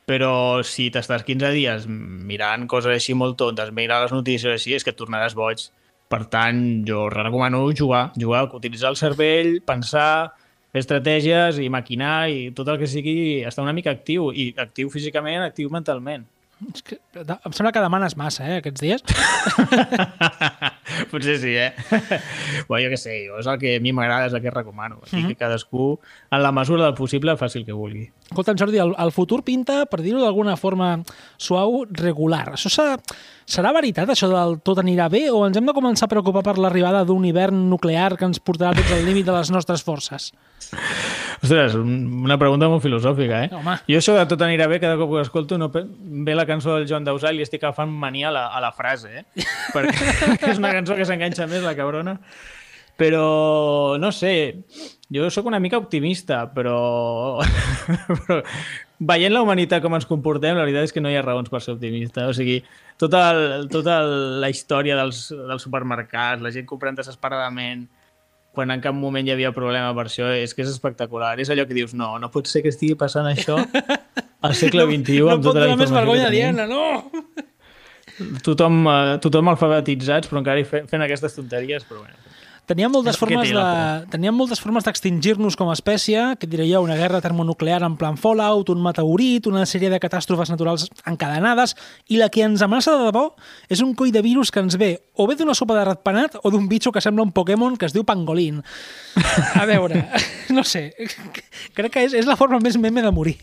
Però 0.09 0.63
si 0.65 0.89
t'estàs 0.93 1.25
15 1.27 1.51
dies 1.53 1.85
mirant 1.89 2.65
coses 2.71 2.95
així 2.95 3.17
molt 3.19 3.37
tontes, 3.41 3.73
mirar 3.77 4.05
les 4.05 4.15
notícies 4.15 4.55
així, 4.55 4.73
és 4.77 4.87
que 4.87 4.95
et 4.95 5.01
tornaràs 5.01 5.37
boig. 5.37 5.67
Per 6.09 6.23
tant, 6.33 6.61
jo 6.89 7.09
recomano 7.13 7.67
jugar, 7.77 8.07
jugar, 8.17 8.47
utilitzar 8.57 8.95
el 8.95 8.97
cervell, 8.97 9.59
pensar, 9.67 10.31
fer 10.73 10.81
estratègies 10.81 11.59
i 11.61 11.69
maquinar 11.73 12.31
i 12.33 12.47
tot 12.57 12.71
el 12.73 12.79
que 12.81 12.89
sigui 12.89 13.43
estar 13.45 13.67
una 13.67 13.75
mica 13.77 13.93
actiu, 13.93 14.31
i 14.33 14.55
actiu 14.57 14.89
físicament, 14.93 15.43
actiu 15.45 15.69
mentalment. 15.75 16.25
És 16.67 16.83
que, 16.83 16.97
em 17.15 17.53
sembla 17.55 17.71
que 17.71 17.83
demanes 17.83 18.17
massa, 18.19 18.43
eh, 18.43 18.57
aquests 18.59 18.83
dies. 18.83 19.05
Potser 21.13 21.37
sí, 21.39 21.53
eh? 21.55 21.71
bueno, 22.69 22.83
jo 22.83 22.91
què 22.91 22.99
sé, 22.99 23.15
jo, 23.29 23.39
és 23.39 23.47
el 23.47 23.61
que 23.61 23.77
a 23.79 23.83
mi 23.85 23.93
m'agrada, 23.95 24.27
és 24.27 24.35
el 24.35 24.43
que 24.43 24.51
recomano. 24.51 24.99
Aquí 25.05 25.23
que 25.29 25.37
cadascú, 25.39 25.93
en 26.31 26.43
la 26.43 26.51
mesura 26.53 26.89
del 26.89 26.97
possible, 26.99 27.37
faci 27.39 27.61
el 27.61 27.67
que 27.69 27.77
vulgui. 27.77 28.09
Escolta, 28.27 28.57
Jordi, 28.59 28.83
el, 28.83 28.97
el 28.99 29.15
futur 29.15 29.45
pinta, 29.47 29.85
per 29.87 30.03
dir-ho 30.03 30.25
d'alguna 30.25 30.59
forma 30.59 30.91
suau, 31.39 31.85
regular. 32.03 32.57
Això 32.59 32.73
serà, 32.73 32.99
serà 33.47 33.73
veritat, 33.77 34.11
això 34.11 34.31
del 34.33 34.59
tot 34.67 34.83
anirà 34.83 35.07
bé, 35.13 35.29
o 35.31 35.45
ens 35.47 35.61
hem 35.61 35.69
de 35.69 35.77
començar 35.77 36.09
a 36.09 36.15
preocupar 36.17 36.43
per 36.51 36.59
l'arribada 36.59 37.07
d'un 37.07 37.25
hivern 37.29 37.69
nuclear 37.71 38.17
que 38.19 38.27
ens 38.27 38.43
portarà 38.43 38.75
tots 38.77 38.93
al 38.97 39.07
límit 39.07 39.31
de 39.31 39.39
les 39.39 39.55
nostres 39.55 39.87
forces? 39.87 40.33
Ostres, 41.43 41.75
un- 41.79 42.25
una 42.25 42.37
pregunta 42.39 42.69
molt 42.69 42.83
filosòfica, 42.83 43.45
eh? 43.45 43.51
Home. 43.55 43.77
Jo 43.89 43.99
això 44.01 44.15
de 44.19 44.25
tot 44.27 44.41
anirà 44.43 44.67
bé, 44.69 44.81
cada 44.83 44.97
cop 44.99 45.11
que 45.13 45.21
ho 45.21 45.23
escolto 45.23 45.59
no 45.59 45.71
ve 45.73 46.35
la 46.35 46.47
cançó 46.47 46.75
del 46.77 46.89
Joan 46.91 47.05
Dausà 47.07 47.31
i 47.33 47.37
li 47.39 47.43
estic 47.47 47.63
agafant 47.63 47.91
mania 47.91 48.29
a 48.29 48.35
la, 48.35 48.47
a 48.49 48.61
la 48.65 48.73
frase, 48.73 49.23
eh? 49.23 49.25
Perquè 49.75 50.51
és 50.53 50.59
una 50.59 50.73
cançó 50.75 50.97
que 50.99 51.07
s'enganxa 51.07 51.47
més, 51.47 51.63
la 51.63 51.77
cabrona. 51.79 52.19
Però, 52.99 53.95
no 54.03 54.11
sé, 54.11 54.65
jo 55.15 55.29
sóc 55.31 55.47
una 55.47 55.61
mica 55.63 55.79
optimista, 55.79 56.49
però... 56.53 57.39
però 58.27 58.43
veient 58.99 59.31
la 59.31 59.45
humanitat 59.45 59.79
com 59.85 59.95
ens 59.95 60.09
comportem, 60.11 60.57
la 60.59 60.65
veritat 60.67 60.89
és 60.89 60.93
que 60.93 60.99
no 61.01 61.07
hi 61.07 61.15
ha 61.15 61.23
raons 61.23 61.47
per 61.53 61.61
ser 61.63 61.77
optimista. 61.77 62.25
O 62.27 62.33
sigui, 62.35 62.57
tota, 62.99 63.29
el, 63.31 63.69
tota 63.71 64.01
el, 64.03 64.41
la 64.43 64.51
història 64.51 64.97
dels, 64.99 65.29
dels 65.31 65.63
supermercats, 65.63 66.43
la 66.43 66.51
gent 66.51 66.67
comprant 66.67 66.99
desesperadament, 66.99 67.87
quan 68.57 68.73
en 68.75 68.83
cap 68.85 68.97
moment 68.97 69.27
hi 69.27 69.35
havia 69.35 69.53
problema 69.55 69.91
per 69.97 70.07
això, 70.09 70.31
és 70.35 70.55
que 70.55 70.65
és 70.65 70.71
espectacular. 70.73 71.35
És 71.43 71.51
allò 71.53 71.67
que 71.69 71.77
dius, 71.77 71.95
no, 71.99 72.15
no 72.19 72.31
pot 72.35 72.49
ser 72.51 72.65
que 72.65 72.73
estigui 72.75 72.97
passant 72.99 73.29
això 73.31 73.59
al 73.59 74.57
segle 74.61 74.87
XXI 74.89 75.21
no 75.21 75.35
amb 75.35 75.45
pot 75.45 75.53
tota 75.53 75.65
la 75.65 75.69
donar 75.71 75.79
més 75.83 75.93
informació 75.93 76.01
vergonya 76.01 76.31
aliena, 76.33 76.67
no! 76.71 77.45
Tothom, 78.43 78.81
eh, 78.91 79.19
tothom 79.23 79.53
alfabetitzats, 79.53 80.31
però 80.31 80.43
encara 80.43 80.65
fent, 80.67 80.89
fent 80.91 81.05
aquestes 81.05 81.37
tonteries, 81.39 81.87
però 81.87 82.03
bueno. 82.03 82.28
Teníem 82.69 82.93
moltes 82.93 83.17
formes 83.17 83.49
de, 83.49 83.63
teníem 84.13 84.35
moltes 84.37 84.61
formes 84.61 84.85
d'extingir-nos 84.85 85.57
com 85.57 85.71
a 85.73 85.77
espècie, 85.77 86.21
que 86.37 86.49
diré 86.51 86.67
jo, 86.69 86.83
una 86.85 86.99
guerra 87.01 87.23
termonuclear 87.25 87.81
en 87.87 87.97
plan 87.97 88.19
Fallout, 88.21 88.69
un 88.75 88.83
meteorit, 88.85 89.49
una 89.49 89.65
sèrie 89.65 89.89
de 89.89 90.01
catàstrofes 90.03 90.53
naturals 90.53 90.85
encadenades, 91.09 91.73
i 92.13 92.21
la 92.21 92.29
que 92.29 92.45
ens 92.45 92.61
amenaça 92.61 92.93
de 92.99 93.09
debò 93.09 93.25
és 93.73 93.81
un 93.81 93.95
coll 93.97 94.13
de 94.13 94.21
virus 94.21 94.53
que 94.53 94.61
ens 94.61 94.77
ve 94.77 94.91
o 95.17 95.25
bé 95.31 95.39
d'una 95.39 95.57
sopa 95.57 95.79
de 95.79 95.87
ratpenat 95.89 96.37
o 96.43 96.53
d'un 96.53 96.69
bitxo 96.69 96.93
que 96.93 97.01
sembla 97.01 97.25
un 97.25 97.33
Pokémon 97.33 97.81
que 97.81 97.89
es 97.89 97.97
diu 97.97 98.05
Pangolin. 98.05 98.61
A 99.57 99.65
veure, 99.65 100.05
no 100.57 100.61
sé, 100.61 100.91
crec 101.73 101.95
que 101.95 102.05
és, 102.05 102.21
és 102.21 102.29
la 102.29 102.37
forma 102.37 102.61
més 102.61 102.77
meme 102.77 103.01
de 103.01 103.15
morir. 103.17 103.39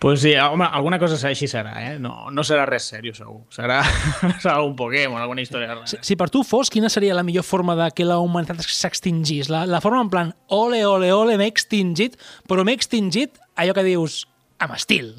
Pues 0.00 0.22
sí, 0.22 0.32
home, 0.34 0.64
alguna 0.64 0.96
cosa 0.98 1.18
així 1.28 1.44
serà, 1.44 1.74
eh? 1.76 1.98
No, 2.00 2.30
no 2.32 2.40
serà 2.40 2.62
res 2.64 2.86
seriós, 2.88 3.18
segur. 3.20 3.42
Serà, 3.52 3.82
serà 4.40 4.54
un 4.64 4.72
Pokémon, 4.72 5.20
alguna 5.20 5.42
història 5.44 5.74
rara. 5.74 5.84
Si, 5.90 5.98
si 6.00 6.16
per 6.16 6.30
tu 6.32 6.40
fos, 6.40 6.70
quina 6.72 6.88
seria 6.88 7.12
la 7.18 7.24
millor 7.26 7.44
forma 7.44 7.74
de 7.76 7.90
que 7.92 8.06
la 8.08 8.16
humanitat 8.16 8.64
s'extingís? 8.64 9.50
La, 9.52 9.66
la 9.68 9.82
forma 9.84 10.00
en 10.00 10.08
plan, 10.08 10.30
ole, 10.56 10.80
ole, 10.88 11.12
ole, 11.12 11.36
m'he 11.36 11.50
extingit, 11.52 12.16
però 12.48 12.64
m'he 12.64 12.78
extingit 12.78 13.36
allò 13.60 13.76
que 13.76 13.84
dius, 13.84 14.22
amb 14.64 14.72
estil. 14.78 15.12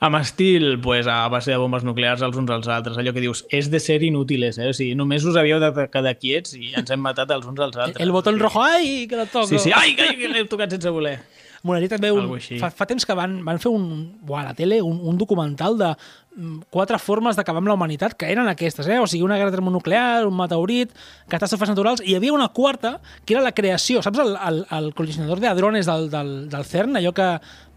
Amb 0.00 0.16
estil, 0.22 0.78
pues, 0.80 1.04
a 1.04 1.28
base 1.28 1.52
de 1.52 1.60
bombes 1.60 1.84
nuclears 1.84 2.24
els 2.24 2.40
uns 2.40 2.56
als 2.56 2.72
altres, 2.72 2.96
allò 2.96 3.12
que 3.12 3.20
dius, 3.20 3.44
és 3.52 3.68
de 3.68 3.84
ser 3.84 4.00
inútiles, 4.00 4.56
eh? 4.64 4.72
O 4.72 4.80
sigui, 4.80 4.96
només 4.96 5.28
us 5.28 5.36
havíeu 5.36 5.60
de 5.60 5.70
quedar 5.92 6.16
quiets 6.16 6.56
i 6.56 6.72
ens 6.72 6.88
hem 6.88 7.04
matat 7.04 7.36
els 7.36 7.44
uns 7.52 7.60
als 7.60 7.76
altres. 7.76 8.00
El 8.00 8.16
botón 8.16 8.40
rojo, 8.40 8.64
ai, 8.64 9.04
que 9.12 9.20
la 9.20 9.28
toco. 9.28 9.52
Sí, 9.52 9.60
sí, 9.60 9.76
ai, 9.76 9.92
que, 9.92 10.14
que 10.16 10.32
l'he 10.32 10.48
tocat 10.48 10.72
sense 10.72 10.88
voler. 10.88 11.18
Molaria 11.64 11.88
també 11.88 12.10
un... 12.12 12.26
Fa, 12.60 12.68
fa 12.70 12.86
temps 12.86 13.06
que 13.08 13.14
van, 13.16 13.38
van 13.44 13.58
fer 13.58 13.70
un, 13.72 13.88
uah, 14.28 14.42
a 14.42 14.50
la 14.50 14.54
tele 14.54 14.82
un, 14.84 14.98
un 15.08 15.16
documental 15.16 15.78
de 15.80 15.88
mm, 16.36 16.58
quatre 16.68 16.98
formes 17.00 17.36
d'acabar 17.38 17.62
amb 17.62 17.70
la 17.70 17.74
humanitat, 17.78 18.12
que 18.20 18.28
eren 18.28 18.46
aquestes, 18.52 18.84
eh? 18.92 18.98
o 19.00 19.06
sigui, 19.08 19.22
una 19.24 19.38
guerra 19.40 19.54
termonuclear, 19.54 20.26
un 20.28 20.36
meteorit, 20.36 20.92
catàstrofes 21.32 21.70
naturals, 21.72 22.02
i 22.04 22.10
hi 22.12 22.16
havia 22.18 22.34
una 22.36 22.50
quarta, 22.52 22.98
que 23.24 23.32
era 23.32 23.42
la 23.42 23.54
creació. 23.56 24.02
Saps 24.04 24.20
el, 24.20 24.34
el, 24.36 24.58
el 24.76 24.90
col·lisionador 24.94 25.40
de 25.40 25.48
hadrones 25.48 25.88
del, 25.88 26.10
del, 26.12 26.34
del 26.52 26.64
CERN, 26.68 26.98
allò 27.00 27.14
que 27.16 27.30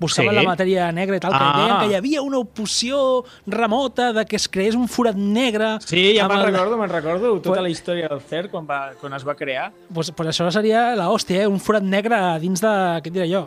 buscaven 0.03 0.35
Sí. 0.35 0.35
la 0.35 0.43
matèria 0.49 0.89
negra 0.91 1.15
i 1.15 1.23
tal, 1.23 1.31
que 1.31 1.39
Ah. 1.47 1.53
deien 1.61 1.77
que 1.79 1.87
hi 1.93 1.95
havia 1.97 2.21
una 2.21 2.41
oposició 2.43 3.23
remota 3.47 4.11
de 4.13 4.25
que 4.25 4.35
es 4.35 4.49
creés 4.49 4.75
un 4.75 4.89
forat 4.91 5.15
negre... 5.15 5.77
Sí, 5.85 6.11
ja 6.17 6.27
me'n 6.27 6.43
el- 6.43 6.51
recordo, 6.51 6.77
me'n 6.77 6.91
recordo 6.91 7.31
tota 7.39 7.49
Pues- 7.55 7.63
la 7.63 7.69
història 7.71 8.09
del 8.11 8.19
CERN 8.19 8.51
quan, 8.51 8.67
va, 8.67 8.81
quan 8.99 9.13
es 9.15 9.23
va 9.25 9.33
crear. 9.39 9.71
Pues, 9.93 10.11
pues 10.11 10.29
això 10.35 10.51
seria 10.51 10.91
la 10.99 11.07
hòstia, 11.09 11.43
eh? 11.43 11.47
un 11.47 11.59
forat 11.63 11.87
negre 11.87 12.19
dins 12.43 12.59
de... 12.61 12.75
Què 13.01 13.07
et 13.07 13.15
diré 13.15 13.29
jo? 13.31 13.45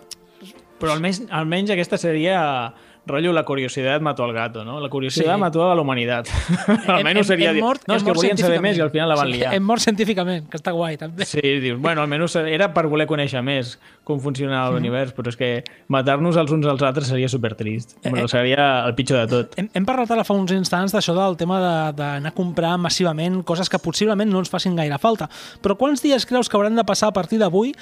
Però 0.80 0.92
almenys, 0.96 1.22
almenys 1.30 1.70
aquesta 1.76 1.98
seria 2.00 2.72
rotllo 3.10 3.32
la 3.32 3.42
curiositat 3.48 4.02
mató 4.04 4.22
al 4.26 4.32
gato, 4.36 4.62
no? 4.62 4.78
La 4.78 4.88
curiositat 4.92 5.34
Sí. 5.34 5.40
mató 5.40 5.64
a 5.70 5.74
la 5.74 5.80
humanitat. 5.82 6.28
almenys 6.86 7.26
seria 7.26 7.52
dir, 7.52 7.62
no, 7.62 7.72
és 7.72 8.02
que 8.04 8.10
mort 8.10 8.16
volien 8.20 8.36
saber 8.38 8.60
més 8.62 8.76
i 8.76 8.82
al 8.84 8.90
final 8.92 9.08
la 9.08 9.16
van 9.16 9.30
liar. 9.32 9.52
Hem 9.56 9.64
mort 9.66 9.82
científicament, 9.82 10.44
que 10.52 10.58
està 10.60 10.70
guai, 10.76 10.96
també. 11.00 11.24
Sí, 11.26 11.40
dius, 11.64 11.80
bueno, 11.80 12.02
almenys 12.04 12.36
era 12.44 12.68
per 12.76 12.84
voler 12.92 13.06
conèixer 13.10 13.42
més 13.42 13.78
com 14.04 14.20
funcionava 14.20 14.70
l'univers, 14.76 15.14
però 15.16 15.32
és 15.32 15.36
que 15.40 15.48
matar-nos 15.88 16.36
els 16.36 16.52
uns 16.54 16.66
als 16.70 16.82
altres 16.86 17.08
seria 17.10 17.28
supertrist. 17.32 17.96
Eh, 18.04 18.10
Bueno, 18.10 18.28
seria 18.28 18.84
el 18.86 18.94
pitjor 18.94 19.24
de 19.24 19.26
tot. 19.32 19.58
Hem, 19.58 19.70
hem 19.74 19.86
parlat 19.88 20.10
ara 20.14 20.22
fa 20.28 20.36
uns 20.36 20.52
instants 20.52 20.92
d'això 20.94 21.16
del 21.16 21.36
tema 21.40 21.58
de- 21.64 21.96
d'anar 22.02 22.30
a 22.32 22.36
comprar 22.36 22.76
massivament 22.78 23.42
coses 23.44 23.68
que 23.72 23.78
possiblement 23.80 24.30
no 24.30 24.38
ens 24.44 24.50
facin 24.52 24.76
gaire 24.76 24.98
falta. 24.98 25.28
Però 25.62 25.76
quants 25.76 26.02
dies 26.04 26.26
creus 26.26 26.48
que 26.48 26.56
hauran 26.60 26.76
de 26.76 26.84
passar 26.84 27.08
a 27.08 27.16
partir 27.16 27.38
d'avui 27.40 27.72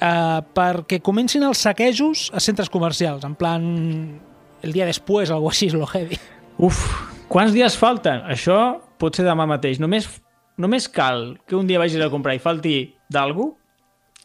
eh, 0.00 0.40
perquè 0.56 1.00
comencin 1.04 1.44
els 1.46 1.64
saquejos 1.66 2.30
a 2.34 2.42
centres 2.42 2.70
comercials? 2.72 3.24
En 3.26 3.34
plan, 3.38 3.64
el 4.62 4.72
dia 4.72 4.86
després, 4.88 5.30
algo 5.30 5.50
així, 5.50 5.70
lo 5.70 5.86
heavy. 5.86 6.18
Uf, 6.58 6.84
quants 7.28 7.54
dies 7.54 7.76
falten? 7.78 8.22
Això 8.30 8.78
pot 9.00 9.16
ser 9.16 9.26
demà 9.26 9.46
mateix. 9.50 9.80
Només, 9.82 10.08
només 10.56 10.88
cal 10.88 11.34
que 11.48 11.58
un 11.58 11.68
dia 11.68 11.82
vagis 11.82 12.02
a 12.02 12.10
comprar 12.12 12.36
i 12.36 12.42
falti 12.42 12.76
d'algú 13.12 13.52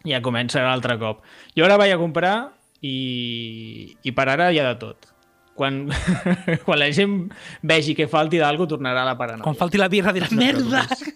i 0.06 0.14
ja 0.14 0.22
comença 0.24 0.64
l'altre 0.64 0.96
cop. 1.02 1.24
Jo 1.58 1.66
ara 1.68 1.78
vaig 1.80 1.92
a 1.94 2.00
comprar 2.00 2.36
i, 2.82 3.96
i 4.04 4.14
per 4.16 4.30
ara 4.32 4.52
hi 4.54 4.62
ha 4.62 4.68
de 4.72 4.76
tot. 4.80 5.10
Quan, 5.60 5.90
quan 6.66 6.80
la 6.80 6.88
gent 6.96 7.18
vegi 7.68 7.98
que 7.98 8.08
falti 8.08 8.40
d'algú, 8.40 8.70
tornarà 8.72 9.04
a 9.04 9.10
la 9.10 9.18
paranoia. 9.20 9.44
Quan 9.44 9.58
falti 9.60 9.82
la 9.82 9.90
birra 9.92 10.16
dirà, 10.16 10.30
merda! 10.32 10.86
No, 10.88 11.10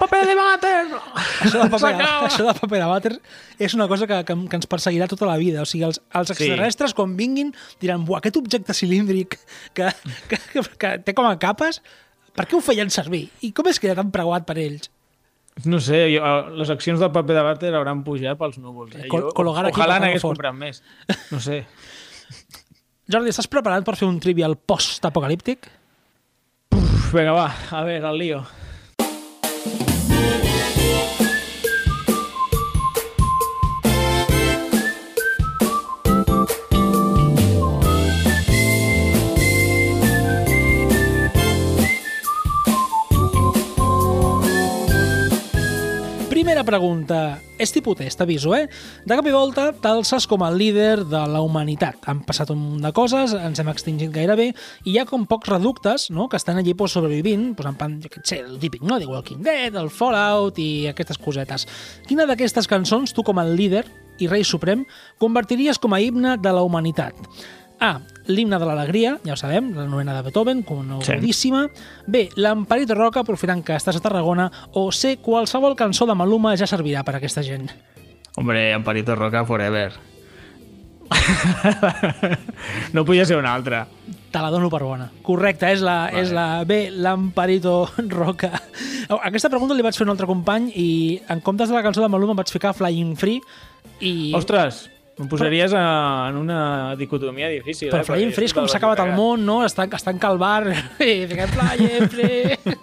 paper 0.00 0.20
de 0.28 0.34
vàter! 0.38 0.74
No! 0.90 1.00
Això 1.42 1.58
del 1.58 1.70
paper, 1.70 1.80
S'acaba! 1.82 2.26
això 2.28 2.44
del 2.46 2.58
paper 2.60 2.78
de 2.80 2.86
vàter 2.90 3.12
és 3.58 3.74
una 3.74 3.88
cosa 3.90 4.06
que, 4.06 4.20
que, 4.24 4.36
que 4.48 4.56
ens 4.60 4.66
perseguirà 4.70 5.08
tota 5.10 5.26
la 5.26 5.36
vida. 5.40 5.62
O 5.62 5.66
sigui, 5.68 5.84
els, 5.88 6.00
els 6.14 6.30
extraterrestres, 6.34 6.94
quan 6.94 7.16
vinguin, 7.18 7.50
diran, 7.82 8.04
buah, 8.06 8.20
aquest 8.22 8.36
objecte 8.40 8.74
cilíndric 8.76 9.38
que, 9.74 9.90
que, 10.28 10.38
que, 10.52 10.62
que 10.78 10.92
té 11.04 11.14
com 11.16 11.26
a 11.26 11.34
capes, 11.42 11.82
per 12.36 12.46
què 12.46 12.56
ho 12.56 12.62
feien 12.64 12.90
servir? 12.94 13.28
I 13.42 13.50
com 13.52 13.66
és 13.68 13.80
que 13.82 13.90
era 13.90 13.98
tan 13.98 14.12
preuat 14.14 14.46
per 14.46 14.56
ells? 14.62 14.90
No 15.66 15.80
sé, 15.82 16.06
jo, 16.14 16.22
eh, 16.22 16.54
les 16.56 16.70
accions 16.72 17.00
del 17.02 17.10
paper 17.12 17.34
de 17.36 17.42
vàter 17.44 17.72
hauran 17.74 18.04
pujat 18.06 18.38
pels 18.38 18.56
núvols. 18.62 18.94
Eh? 18.94 19.08
Col- 19.10 19.26
Jo, 19.26 19.32
col·locar 19.36 19.66
ojalà 19.68 19.98
n'hagués 20.00 20.22
comprat 20.24 20.54
més. 20.56 20.78
No 21.34 21.40
sé. 21.42 21.64
Jordi, 23.10 23.32
estàs 23.34 23.48
preparat 23.50 23.82
per 23.84 23.96
fer 23.98 24.06
un 24.06 24.20
trivial 24.22 24.54
post-apocalíptic? 24.54 25.66
Vinga, 27.10 27.32
va, 27.34 27.48
a 27.74 27.82
veure, 27.82 28.06
el 28.12 28.18
lío. 28.22 28.38
Primera 46.40 46.62
pregunta. 46.64 47.36
És 47.60 47.68
tipus 47.68 47.98
test, 47.98 48.22
eh? 48.24 48.62
De 49.04 49.12
cap 49.12 49.26
i 49.28 49.32
volta 49.34 49.66
t'alces 49.76 50.24
com 50.24 50.40
a 50.40 50.48
líder 50.48 51.04
de 51.04 51.20
la 51.28 51.42
humanitat. 51.44 51.98
Han 52.08 52.22
passat 52.24 52.48
un 52.54 52.56
munt 52.56 52.80
de 52.80 52.92
coses, 52.96 53.34
ens 53.36 53.60
hem 53.60 53.68
extingit 53.68 54.08
gairebé, 54.14 54.46
i 54.86 54.94
hi 54.94 54.96
ha 54.96 55.04
com 55.04 55.26
pocs 55.28 55.50
reductes 55.52 56.08
no? 56.08 56.30
que 56.30 56.40
estan 56.40 56.56
allí 56.56 56.72
pues, 56.72 56.96
sobrevivint, 56.96 57.52
pues, 57.58 57.68
en 57.68 57.76
plan, 57.76 58.00
jo 58.00 58.08
què 58.08 58.24
sé, 58.24 58.40
el 58.40 58.56
típic, 58.58 58.80
no? 58.80 58.96
The 58.96 59.12
Walking 59.12 59.44
Dead, 59.44 59.76
el 59.76 59.92
Fallout 59.92 60.56
i 60.56 60.88
aquestes 60.88 61.20
cosetes. 61.20 61.68
Quina 62.08 62.24
d'aquestes 62.24 62.64
cançons, 62.72 63.12
tu 63.12 63.20
com 63.20 63.36
a 63.36 63.44
líder 63.44 63.84
i 64.16 64.32
rei 64.32 64.40
suprem, 64.40 64.88
convertiries 65.20 65.76
com 65.76 65.92
a 65.92 66.00
himne 66.00 66.38
de 66.40 66.56
la 66.56 66.64
humanitat? 66.64 67.20
A. 67.80 67.98
L'himne 68.30 68.58
de 68.60 68.66
l'alegria, 68.68 69.14
ja 69.24 69.34
ho 69.34 69.38
sabem, 69.40 69.72
la 69.74 69.86
novena 69.88 70.12
de 70.14 70.22
Beethoven, 70.26 70.60
conegudíssima. 70.62 71.64
B. 72.06 72.28
L'Emperit 72.36 72.92
Roca, 72.94 73.24
aprofitant 73.24 73.64
que 73.64 73.74
estàs 73.74 73.98
a 73.98 74.04
Tarragona. 74.04 74.50
O 74.76 74.90
C. 74.92 75.16
Qualsevol 75.24 75.74
cançó 75.78 76.06
de 76.06 76.14
Maluma 76.14 76.54
ja 76.60 76.68
servirà 76.68 77.02
per 77.02 77.16
a 77.16 77.18
aquesta 77.18 77.42
gent. 77.42 77.70
Hombre, 78.36 78.72
Amparito 78.76 79.16
Roca 79.16 79.42
forever. 79.48 79.90
no 82.94 83.04
podia 83.04 83.24
ser 83.26 83.40
una 83.40 83.54
altra. 83.54 83.86
Te 84.30 84.38
la 84.38 84.50
dono 84.50 84.70
per 84.70 84.84
bona. 84.84 85.08
Correcte, 85.26 85.72
és 85.72 85.82
la, 85.82 86.04
vale. 86.06 86.22
és 86.22 86.30
la 86.36 86.46
B, 86.68 86.84
l'Amparito 86.94 87.88
Roca. 88.12 88.52
Aquesta 89.32 89.50
pregunta 89.50 89.74
li 89.74 89.82
vaig 89.82 89.96
fer 89.96 90.06
a 90.06 90.10
un 90.10 90.14
altre 90.14 90.28
company 90.30 90.70
i 90.76 90.88
en 91.32 91.42
comptes 91.42 91.72
de 91.72 91.74
la 91.74 91.82
cançó 91.82 92.04
de 92.04 92.12
Maluma 92.12 92.36
em 92.36 92.42
vaig 92.44 92.52
ficar 92.52 92.76
Flying 92.76 93.16
Free 93.18 93.40
i... 93.98 94.30
Ostres, 94.38 94.84
em 95.20 95.28
posaries 95.28 95.74
a, 95.76 95.84
en 96.30 96.38
una 96.40 96.60
dicotomia 96.96 97.50
difícil. 97.52 97.90
Però 97.92 98.02
eh? 98.02 98.08
Flying 98.08 98.32
Free 98.36 98.48
és 98.48 98.56
com 98.56 98.66
s'ha 98.66 98.78
el 98.78 98.84
acabat 98.84 99.04
el 99.04 99.14
món, 99.18 99.44
no? 99.44 99.60
Estan, 99.66 99.92
estan 99.96 100.20
cal 100.22 100.40
bar 100.40 100.64
i 100.98 101.12
fiquem 101.30 101.54
Flying 101.56 102.08
Free. 102.12 102.56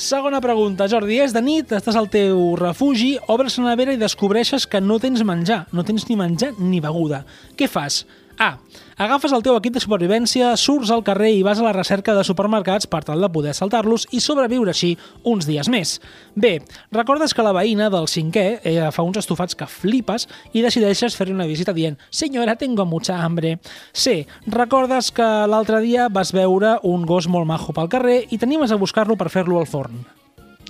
Segona 0.00 0.38
pregunta, 0.40 0.86
Jordi. 0.88 1.18
És 1.20 1.34
de 1.36 1.42
nit, 1.44 1.74
estàs 1.76 1.96
al 1.98 2.06
teu 2.08 2.54
refugi, 2.56 3.18
obres 3.28 3.58
la 3.60 3.74
nevera 3.74 3.92
i 3.92 4.00
descobreixes 4.00 4.64
que 4.64 4.80
no 4.80 4.96
tens 5.02 5.20
menjar. 5.28 5.66
No 5.76 5.84
tens 5.84 6.06
ni 6.08 6.16
menjar 6.16 6.54
ni 6.56 6.80
beguda. 6.80 7.20
Què 7.58 7.68
fas? 7.68 8.06
A. 8.40 8.56
Agafes 8.96 9.32
el 9.36 9.42
teu 9.44 9.52
equip 9.56 9.74
de 9.76 9.82
supervivència, 9.84 10.54
surts 10.56 10.88
al 10.92 11.02
carrer 11.04 11.28
i 11.36 11.42
vas 11.44 11.58
a 11.60 11.64
la 11.66 11.74
recerca 11.76 12.14
de 12.16 12.22
supermercats 12.24 12.88
per 12.88 13.02
tal 13.04 13.20
de 13.20 13.28
poder 13.32 13.52
saltar-los 13.56 14.06
i 14.16 14.20
sobreviure 14.24 14.72
així 14.72 14.94
uns 15.28 15.44
dies 15.48 15.68
més. 15.72 15.98
B. 16.32 16.54
Recordes 16.96 17.36
que 17.36 17.44
la 17.44 17.52
veïna 17.52 17.90
del 17.92 18.08
cinquè 18.08 18.46
eh, 18.64 18.88
fa 18.96 19.04
uns 19.04 19.20
estofats 19.20 19.56
que 19.56 19.68
flipes 19.68 20.24
i 20.56 20.64
decideixes 20.64 21.16
fer-li 21.20 21.36
una 21.36 21.48
visita 21.48 21.76
dient 21.76 22.00
«Senyora, 22.08 22.56
tengo 22.56 22.88
mucha 22.88 23.20
hambre». 23.20 23.58
C. 23.92 24.24
Recordes 24.48 25.12
que 25.12 25.28
l'altre 25.44 25.84
dia 25.84 26.08
vas 26.08 26.32
veure 26.32 26.78
un 26.88 27.04
gos 27.04 27.28
molt 27.28 27.48
majo 27.48 27.76
pel 27.76 27.92
carrer 27.92 28.22
i 28.32 28.40
t'animes 28.40 28.72
a 28.72 28.80
buscar-lo 28.80 29.20
per 29.20 29.28
fer-lo 29.28 29.60
al 29.60 29.68
forn. 29.68 30.00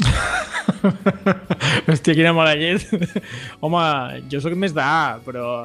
Hòstia, 1.87 2.19
quina 2.19 2.35
mala 2.35 2.59
llet. 2.59 2.91
Home, 3.63 3.83
jo 4.31 4.43
sóc 4.43 4.59
més 4.59 4.75
d'A, 4.75 5.21
però 5.23 5.61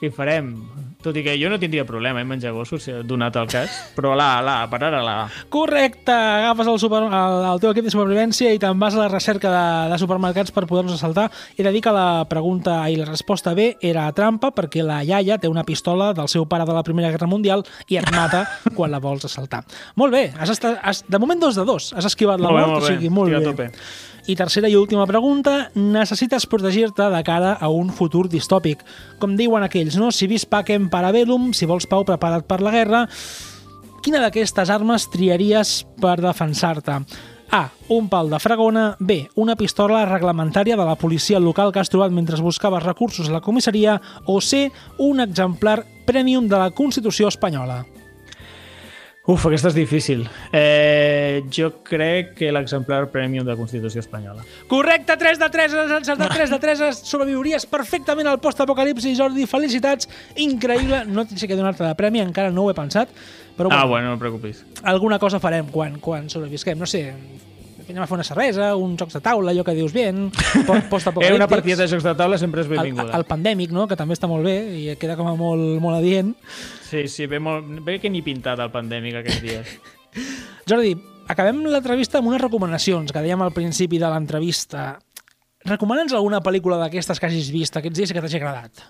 què 0.00 0.10
farem? 0.10 0.56
Tot 1.00 1.16
i 1.16 1.22
que 1.24 1.32
jo 1.40 1.48
no 1.48 1.56
tindria 1.56 1.86
problema 1.88 2.20
en 2.20 2.28
menjar 2.28 2.52
gossos, 2.52 2.82
si 2.84 2.92
donat 3.08 3.36
el 3.40 3.46
cas, 3.48 3.72
però 3.96 4.12
la, 4.18 4.42
la, 4.44 4.56
per 4.68 4.82
ara 4.84 5.00
la. 5.00 5.14
Correcte! 5.48 6.12
Agafes 6.12 6.68
el, 6.68 6.78
super, 6.82 7.00
el, 7.06 7.36
el 7.52 7.62
teu 7.62 7.72
equip 7.72 7.86
de 7.86 7.92
supervivència 7.94 8.52
i 8.52 8.60
te'n 8.60 8.76
vas 8.80 8.98
a 8.98 9.00
la 9.04 9.08
recerca 9.08 9.48
de, 9.54 9.64
de 9.92 9.98
supermercats 10.02 10.52
per 10.52 10.66
poder-los 10.68 10.98
assaltar. 10.98 11.30
He 11.56 11.64
de 11.64 11.72
dir 11.72 11.80
que 11.86 11.94
la 11.96 12.26
pregunta 12.28 12.82
i 12.92 12.98
la 13.00 13.08
resposta 13.08 13.54
B 13.56 13.70
era 13.80 14.10
trampa 14.12 14.52
perquè 14.52 14.84
la 14.84 15.00
iaia 15.06 15.40
té 15.40 15.48
una 15.48 15.64
pistola 15.64 16.12
del 16.16 16.28
seu 16.28 16.44
pare 16.50 16.68
de 16.68 16.76
la 16.76 16.84
Primera 16.84 17.08
Guerra 17.14 17.30
Mundial 17.30 17.64
i 17.88 17.96
et 17.96 18.12
mata 18.12 18.44
quan 18.76 18.92
la 18.92 19.00
vols 19.00 19.24
assaltar. 19.24 19.64
Molt 19.96 20.12
bé, 20.12 20.26
has 20.36 20.52
estat, 20.52 20.76
has, 20.84 21.04
de 21.08 21.22
moment 21.22 21.40
dos 21.40 21.56
de 21.56 21.64
dos. 21.64 21.94
Has 21.96 22.12
esquivat 22.12 22.40
la 22.40 22.52
Molt 22.52 22.60
bé, 22.60 22.66
mort, 22.66 22.76
molt 22.76 22.84
o 22.84 22.92
sigui, 22.92 23.08
molt 23.08 23.32
Tira 23.32 23.40
bé. 23.40 23.48
tope. 23.48 24.09
I 24.26 24.36
tercera 24.36 24.68
i 24.68 24.76
última 24.76 25.06
pregunta, 25.08 25.70
necessites 25.74 26.46
protegir-te 26.50 27.08
de 27.12 27.22
cara 27.24 27.54
a 27.60 27.70
un 27.72 27.88
futur 27.94 28.26
distòpic. 28.28 28.84
Com 29.18 29.36
diuen 29.38 29.64
aquells, 29.64 29.96
no? 29.96 30.10
Si 30.12 30.28
vis 30.30 30.44
pacem 30.44 30.90
parabellum, 30.92 31.52
si 31.56 31.68
vols 31.68 31.88
pau, 31.88 32.04
prepara't 32.04 32.46
per 32.48 32.60
la 32.60 32.74
guerra. 32.74 33.06
Quina 34.04 34.20
d'aquestes 34.22 34.70
armes 34.72 35.08
triaries 35.12 35.82
per 36.00 36.18
defensar-te? 36.20 37.00
A. 37.50 37.68
Un 37.88 38.08
pal 38.08 38.30
de 38.30 38.38
fragona. 38.38 38.96
B. 39.00 39.24
Una 39.34 39.56
pistola 39.58 40.04
reglamentària 40.06 40.76
de 40.78 40.86
la 40.86 40.94
policia 40.94 41.40
local 41.42 41.72
que 41.72 41.82
has 41.82 41.90
trobat 41.90 42.14
mentre 42.14 42.38
buscaves 42.40 42.84
recursos 42.84 43.28
a 43.28 43.34
la 43.34 43.42
comissaria. 43.42 44.00
O 44.26 44.40
C. 44.40 44.70
Un 44.98 45.20
exemplar 45.20 45.82
premium 46.06 46.46
de 46.46 46.58
la 46.58 46.70
Constitució 46.70 47.28
espanyola. 47.28 47.84
Uf, 49.30 49.44
aquesta 49.46 49.68
és 49.70 49.76
difícil. 49.76 50.24
Eh, 50.52 51.44
jo 51.54 51.68
crec 51.86 52.32
que 52.38 52.48
l'exemplar 52.50 53.04
premium 53.12 53.44
de 53.44 53.52
la 53.52 53.58
Constitució 53.58 54.02
Espanyola. 54.02 54.42
Correcte, 54.66 55.14
3 55.20 55.38
de 55.38 55.48
3, 55.54 55.76
has 55.84 55.92
encertat 56.00 56.34
3 56.34 56.50
de 56.50 56.58
3, 56.58 56.82
sobreviuries 57.06 57.66
perfectament 57.70 58.26
al 58.26 58.40
post-apocalipsi, 58.42 59.14
Jordi, 59.18 59.46
felicitats, 59.46 60.08
increïble, 60.34 61.04
no 61.06 61.26
sé 61.30 61.46
què 61.46 61.58
donar-te 61.58 61.86
de 61.86 61.94
premi, 61.98 62.24
encara 62.24 62.50
no 62.50 62.64
ho 62.66 62.72
he 62.72 62.74
pensat, 62.74 63.12
però 63.56 63.70
Ah, 63.70 63.84
bueno, 63.84 63.90
bueno, 63.90 64.10
no 64.16 64.18
preocupis. 64.18 64.64
alguna 64.82 65.18
cosa 65.18 65.38
farem 65.38 65.66
quan, 65.70 66.00
quan 66.00 66.28
sobrevisquem, 66.30 66.78
no 66.78 66.86
sé, 66.86 67.12
anem 67.90 68.02
a 68.02 68.06
fer 68.08 68.16
una 68.18 68.24
cervesa, 68.26 68.70
un 68.76 68.96
jocs 68.98 69.14
de 69.18 69.20
taula, 69.24 69.52
allò 69.52 69.64
que 69.66 69.74
dius 69.76 69.92
bien, 69.92 70.30
po- 70.66 70.76
Eh, 70.80 70.82
postapocalíptics. 70.90 71.36
una 71.36 71.48
partida 71.48 71.82
de 71.82 71.88
jocs 71.92 72.04
de 72.06 72.14
taula 72.14 72.38
sempre 72.38 72.62
és 72.62 72.68
el, 72.70 72.76
benvinguda. 72.76 73.16
el 73.16 73.24
pandèmic, 73.28 73.70
no? 73.76 73.86
que 73.88 73.96
també 73.98 74.14
està 74.16 74.28
molt 74.30 74.44
bé 74.46 74.56
i 74.78 74.96
queda 75.00 75.16
com 75.18 75.28
a 75.28 75.34
molt, 75.38 75.80
molt 75.82 75.98
adient. 76.00 76.34
Sí, 76.88 77.06
sí, 77.08 77.26
ve, 77.26 77.38
molt, 77.38 77.66
ve 77.86 77.98
que 78.02 78.10
ni 78.10 78.22
pintat 78.22 78.58
el 78.58 78.70
pandèmic 78.74 79.20
aquests 79.20 79.42
dies. 79.42 79.76
Jordi, 80.70 80.94
acabem 81.30 81.60
l'entrevista 81.70 82.18
amb 82.18 82.28
unes 82.32 82.40
recomanacions 82.42 83.12
que 83.12 83.22
dèiem 83.22 83.42
al 83.44 83.52
principi 83.54 83.98
de 84.02 84.08
l'entrevista. 84.10 84.96
Recomana'ns 85.66 86.14
alguna 86.16 86.40
pel·lícula 86.40 86.78
d'aquestes 86.80 87.20
que 87.20 87.26
hagis 87.28 87.50
vist 87.52 87.76
aquests 87.76 87.98
dies 87.98 88.10
i 88.10 88.16
que 88.16 88.22
t'hagi 88.24 88.38
agradat. 88.40 88.80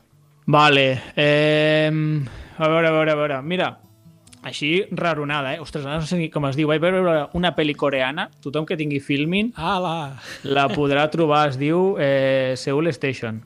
Vale. 0.51 0.87
Eh, 1.19 1.91
a 1.91 2.69
veure, 2.69 2.89
a 2.89 2.93
veure, 2.95 3.13
a 3.13 3.19
veure. 3.19 3.41
Mira, 3.43 3.69
així 4.42 4.87
raronada, 4.90 5.55
eh? 5.55 5.61
Ostres, 5.61 5.85
ara 5.85 6.00
no 6.00 6.09
sé 6.09 6.16
ni 6.16 6.31
com 6.33 6.46
es 6.48 6.57
diu. 6.57 6.70
Vaig 6.70 6.81
veure 6.81 7.26
una 7.37 7.53
pel·li 7.57 7.74
coreana. 7.76 8.31
Tothom 8.44 8.66
que 8.68 8.79
tingui 8.81 9.00
filmin 9.05 9.53
Ala! 9.57 10.16
la 10.48 10.66
podrà 10.72 11.07
trobar. 11.12 11.46
Es 11.50 11.61
diu 11.61 11.94
eh, 12.00 12.57
Seoul 12.57 12.88
Station. 12.96 13.42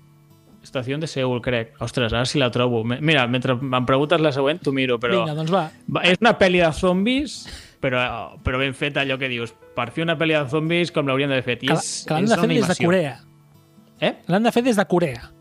Estació 0.65 0.97
de 0.99 1.11
Seoul, 1.11 1.43
crec. 1.45 1.75
Ostres, 1.85 2.15
ara 2.15 2.25
sí 2.25 2.41
la 2.41 2.49
trobo. 2.55 2.85
Mira, 2.87 3.27
mentre 3.29 3.59
em 3.59 3.87
preguntes 3.89 4.23
la 4.23 4.33
següent, 4.33 4.63
t'ho 4.65 4.73
miro, 4.73 4.97
però... 5.03 5.21
Vinga, 5.21 5.37
doncs 5.37 5.53
va. 5.53 5.67
És 6.07 6.23
una 6.23 6.33
pel·li 6.41 6.63
de 6.63 6.71
zombis, 6.73 7.37
però, 7.85 8.07
però 8.47 8.63
ben 8.63 8.73
feta, 8.79 9.03
allò 9.03 9.19
que 9.21 9.29
dius. 9.29 9.53
Per 9.77 9.91
fer 9.93 10.07
una 10.07 10.17
pel·li 10.21 10.39
de 10.39 10.47
zombis 10.49 10.95
com 10.95 11.11
l'haurien 11.11 11.35
d'haver 11.35 11.45
fet. 11.45 11.67
I 11.69 11.75
és, 11.75 11.93
que 12.09 12.17
l'han 12.17 12.31
de 12.33 12.41
fer 12.41 12.53
des 12.55 12.71
de. 12.71 12.81
Corea. 12.81 13.17
Eh? 14.01 14.15
L'han 14.33 14.47
de 14.47 14.55
fer 14.55 14.65
des 14.65 14.81
de 14.81 14.89
Corea. 14.89 15.34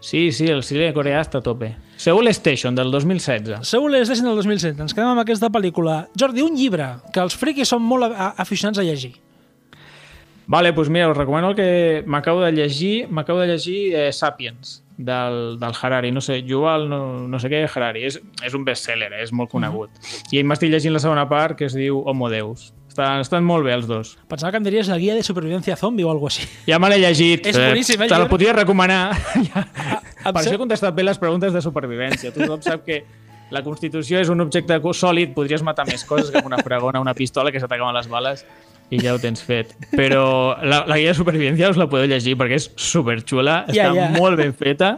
Sí, 0.00 0.30
sí, 0.30 0.46
el 0.46 0.62
cine 0.62 0.92
coreà 0.94 1.20
està 1.24 1.40
a 1.40 1.44
tope. 1.44 1.72
Seoul 1.98 2.30
Station, 2.30 2.76
del 2.78 2.92
2016. 2.94 3.66
Seoul 3.66 3.96
és 3.98 4.10
del 4.14 4.36
2007. 4.38 4.78
Ens 4.84 4.94
quedem 4.94 5.10
amb 5.10 5.24
aquesta 5.24 5.50
pel·lícula. 5.50 6.04
Jordi, 6.18 6.44
un 6.46 6.54
llibre 6.54 6.92
que 7.12 7.24
els 7.24 7.34
friquis 7.34 7.72
són 7.74 7.82
molt 7.82 8.14
aficionats 8.14 8.78
a 8.78 8.86
llegir. 8.86 9.16
Vale, 10.48 10.70
doncs 10.72 10.88
mira, 10.88 11.10
us 11.10 11.16
recomano 11.16 11.50
el 11.50 11.56
que 11.58 12.04
m'acabo 12.06 12.40
de 12.46 12.52
llegir. 12.52 13.08
M'acabo 13.10 13.42
de 13.42 13.50
llegir 13.50 13.80
eh, 13.94 14.12
Sapiens, 14.12 14.84
del, 14.96 15.58
del 15.58 15.74
Harari. 15.82 16.12
No 16.14 16.22
sé, 16.22 16.40
Yuval, 16.46 16.88
no, 16.88 17.26
no 17.28 17.42
sé 17.42 17.50
què, 17.50 17.66
Harari. 17.68 18.06
És, 18.08 18.20
és 18.46 18.54
un 18.56 18.64
bestseller, 18.64 19.10
eh, 19.12 19.24
és 19.26 19.34
molt 19.34 19.50
conegut. 19.50 19.90
I 20.32 20.46
m'estic 20.46 20.70
llegint 20.72 20.94
la 20.94 21.02
segona 21.02 21.26
part, 21.28 21.58
que 21.58 21.66
es 21.66 21.76
diu 21.76 22.00
Homo 22.06 22.30
Deus. 22.32 22.70
Estan, 22.98 23.20
estan 23.22 23.44
molt 23.46 23.62
bé 23.62 23.76
els 23.76 23.86
dos. 23.86 24.16
Pensava 24.26 24.50
que 24.50 24.58
em 24.58 24.64
diries 24.66 24.88
la 24.90 24.96
guia 24.98 25.14
de 25.14 25.22
supervivència 25.22 25.76
zombie 25.78 26.02
o 26.02 26.10
alguna 26.10 26.32
així. 26.32 26.48
Ja 26.66 26.80
me 26.82 26.88
l'he 26.90 26.98
llegit. 26.98 27.46
És 27.46 27.54
boníssim, 27.54 28.00
eh, 28.02 28.08
Te 28.10 28.18
la 28.18 28.26
podria 28.28 28.52
recomanar. 28.56 29.14
Ja. 29.48 29.62
em 30.24 30.32
per 30.34 30.42
això 30.42 30.56
he 30.56 30.58
contestat 30.58 30.96
bé 30.96 31.04
les 31.06 31.18
preguntes 31.18 31.54
de 31.54 31.62
supervivència. 31.62 32.32
Tothom 32.34 32.58
sap 32.64 32.82
que 32.84 33.04
la 33.54 33.62
Constitució 33.62 34.18
és 34.18 34.28
un 34.28 34.42
objecte 34.42 34.74
sòlid, 34.98 35.30
podries 35.36 35.62
matar 35.62 35.86
més 35.86 36.02
coses 36.04 36.32
que 36.34 36.42
una 36.44 36.58
fregona, 36.58 36.98
una 37.00 37.14
pistola 37.14 37.52
que 37.54 37.62
s'atacaven 37.62 37.94
les 37.94 38.10
bales 38.10 38.42
i 38.90 38.98
ja 38.98 39.14
ho 39.14 39.20
tens 39.22 39.44
fet. 39.46 39.76
Però 39.94 40.56
la, 40.58 40.82
la 40.90 40.98
guia 40.98 41.14
de 41.14 41.20
supervivència 41.20 41.70
us 41.70 41.78
la 41.78 41.86
podeu 41.86 42.10
llegir 42.10 42.34
perquè 42.40 42.58
és 42.58 42.66
superxula, 42.74 43.60
Ja, 43.70 43.92
està 43.92 43.94
ja. 43.94 44.10
molt 44.18 44.42
ben 44.42 44.52
feta 44.58 44.96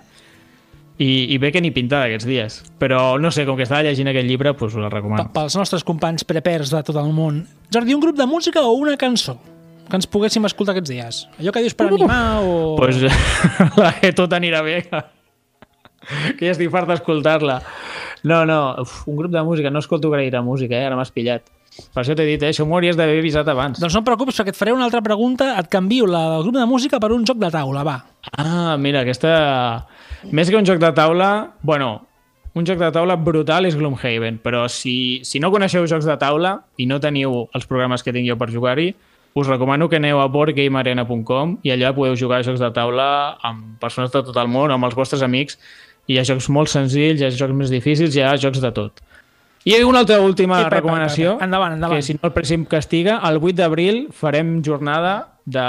i, 1.00 1.10
i 1.32 1.38
bé 1.40 1.48
que 1.54 1.62
ni 1.64 1.70
pintada 1.72 2.08
aquests 2.10 2.26
dies. 2.28 2.58
Però 2.80 3.16
no 3.20 3.30
sé, 3.32 3.46
com 3.48 3.56
que 3.56 3.64
estava 3.64 3.82
llegint 3.86 4.10
aquest 4.12 4.28
llibre, 4.28 4.52
doncs 4.52 4.74
us 4.74 4.80
P- 4.82 4.90
recomano. 4.92 5.30
Pels 5.34 5.56
nostres 5.56 5.84
companys 5.86 6.26
prepers 6.28 6.72
de 6.74 6.82
tot 6.86 6.98
el 7.00 7.08
món. 7.16 7.42
Jordi, 7.72 7.96
un 7.96 8.02
grup 8.04 8.18
de 8.20 8.26
música 8.28 8.62
o 8.66 8.74
una 8.76 8.96
cançó 9.00 9.38
que 9.90 9.98
ens 9.98 10.06
poguéssim 10.06 10.44
escoltar 10.46 10.76
aquests 10.76 10.90
dies? 10.92 11.16
Allò 11.40 11.50
que 11.50 11.64
dius 11.64 11.74
per 11.74 11.88
animar 11.90 12.44
o... 12.46 12.76
Doncs 12.78 13.00
pues, 13.00 13.78
la 13.82 13.90
que 13.98 14.12
tot 14.14 14.30
anirà 14.36 14.60
bé, 14.62 14.76
que 14.86 16.44
ja 16.46 16.52
estic 16.52 16.70
fart 16.70 16.86
d'escoltar-la. 16.92 17.56
No, 18.22 18.44
no, 18.46 18.58
uf, 18.84 19.00
un 19.10 19.16
grup 19.18 19.32
de 19.34 19.42
música, 19.42 19.72
no 19.72 19.80
escolto 19.82 20.12
gaire 20.12 20.40
música, 20.46 20.76
eh? 20.76 20.86
ara 20.86 20.94
m'has 20.98 21.10
pillat. 21.10 21.42
Per 21.70 22.02
això 22.02 22.16
t'he 22.18 22.26
dit, 22.26 22.42
eh? 22.42 22.50
això 22.50 22.66
m'ho 22.66 22.76
hauries 22.76 22.98
d'haver 22.98 23.20
avisat 23.22 23.48
abans. 23.48 23.78
Doncs 23.80 23.94
no 23.94 24.02
et 24.02 24.08
preocupis, 24.08 24.36
perquè 24.40 24.52
et 24.54 24.58
faré 24.58 24.74
una 24.74 24.84
altra 24.88 25.02
pregunta. 25.06 25.52
Et 25.60 25.70
canvio 25.70 26.08
la 26.10 26.24
del 26.34 26.44
grup 26.48 26.58
de 26.58 26.66
música 26.66 26.98
per 27.02 27.12
un 27.14 27.24
joc 27.28 27.38
de 27.42 27.50
taula, 27.54 27.84
va. 27.86 27.96
Ah, 28.34 28.76
mira, 28.76 29.04
aquesta... 29.06 29.32
Més 30.34 30.50
que 30.50 30.58
un 30.58 30.66
joc 30.68 30.82
de 30.82 30.90
taula... 30.96 31.30
Bueno, 31.62 31.92
un 32.58 32.66
joc 32.66 32.80
de 32.82 32.90
taula 32.90 33.14
brutal 33.16 33.68
és 33.68 33.76
Gloomhaven, 33.78 34.40
però 34.42 34.64
si, 34.68 35.22
si 35.22 35.38
no 35.38 35.52
coneixeu 35.54 35.86
jocs 35.86 36.08
de 36.08 36.16
taula 36.18 36.56
i 36.82 36.88
no 36.90 36.98
teniu 37.00 37.44
els 37.54 37.68
programes 37.70 38.02
que 38.02 38.12
tinc 38.16 38.26
jo 38.26 38.34
per 38.40 38.50
jugar-hi, 38.50 38.90
us 39.38 39.46
recomano 39.46 39.86
que 39.88 40.00
aneu 40.00 40.18
a 40.18 40.26
boardgamearena.com 40.26 41.60
i 41.62 41.70
allà 41.70 41.92
podeu 41.94 42.16
jugar 42.18 42.40
a 42.40 42.46
jocs 42.48 42.58
de 42.58 42.72
taula 42.74 43.06
amb 43.46 43.78
persones 43.78 44.10
de 44.10 44.24
tot 44.26 44.42
el 44.42 44.50
món, 44.50 44.74
amb 44.74 44.88
els 44.88 44.98
vostres 44.98 45.22
amics. 45.22 45.60
Hi 46.10 46.18
ha 46.18 46.26
jocs 46.26 46.50
molt 46.50 46.72
senzills, 46.72 47.22
hi 47.22 47.28
ha 47.28 47.30
jocs 47.30 47.54
més 47.54 47.70
difícils, 47.70 48.18
hi 48.18 48.26
ha 48.26 48.34
jocs 48.34 48.58
de 48.58 48.72
tot. 48.74 48.98
I 49.64 49.74
una 49.84 50.00
altra 50.00 50.20
última 50.24 50.62
Pepe, 50.64 50.76
recomanació, 50.76 51.34
Pepe, 51.34 51.44
endavant, 51.44 51.74
endavant. 51.74 51.98
que 51.98 52.02
si 52.02 52.14
no 52.14 52.20
el 52.24 52.32
Presim 52.32 52.64
castiga, 52.64 53.20
el 53.28 53.36
8 53.42 53.54
d'abril 53.58 54.06
farem 54.12 54.62
jornada 54.64 55.34
de, 55.44 55.66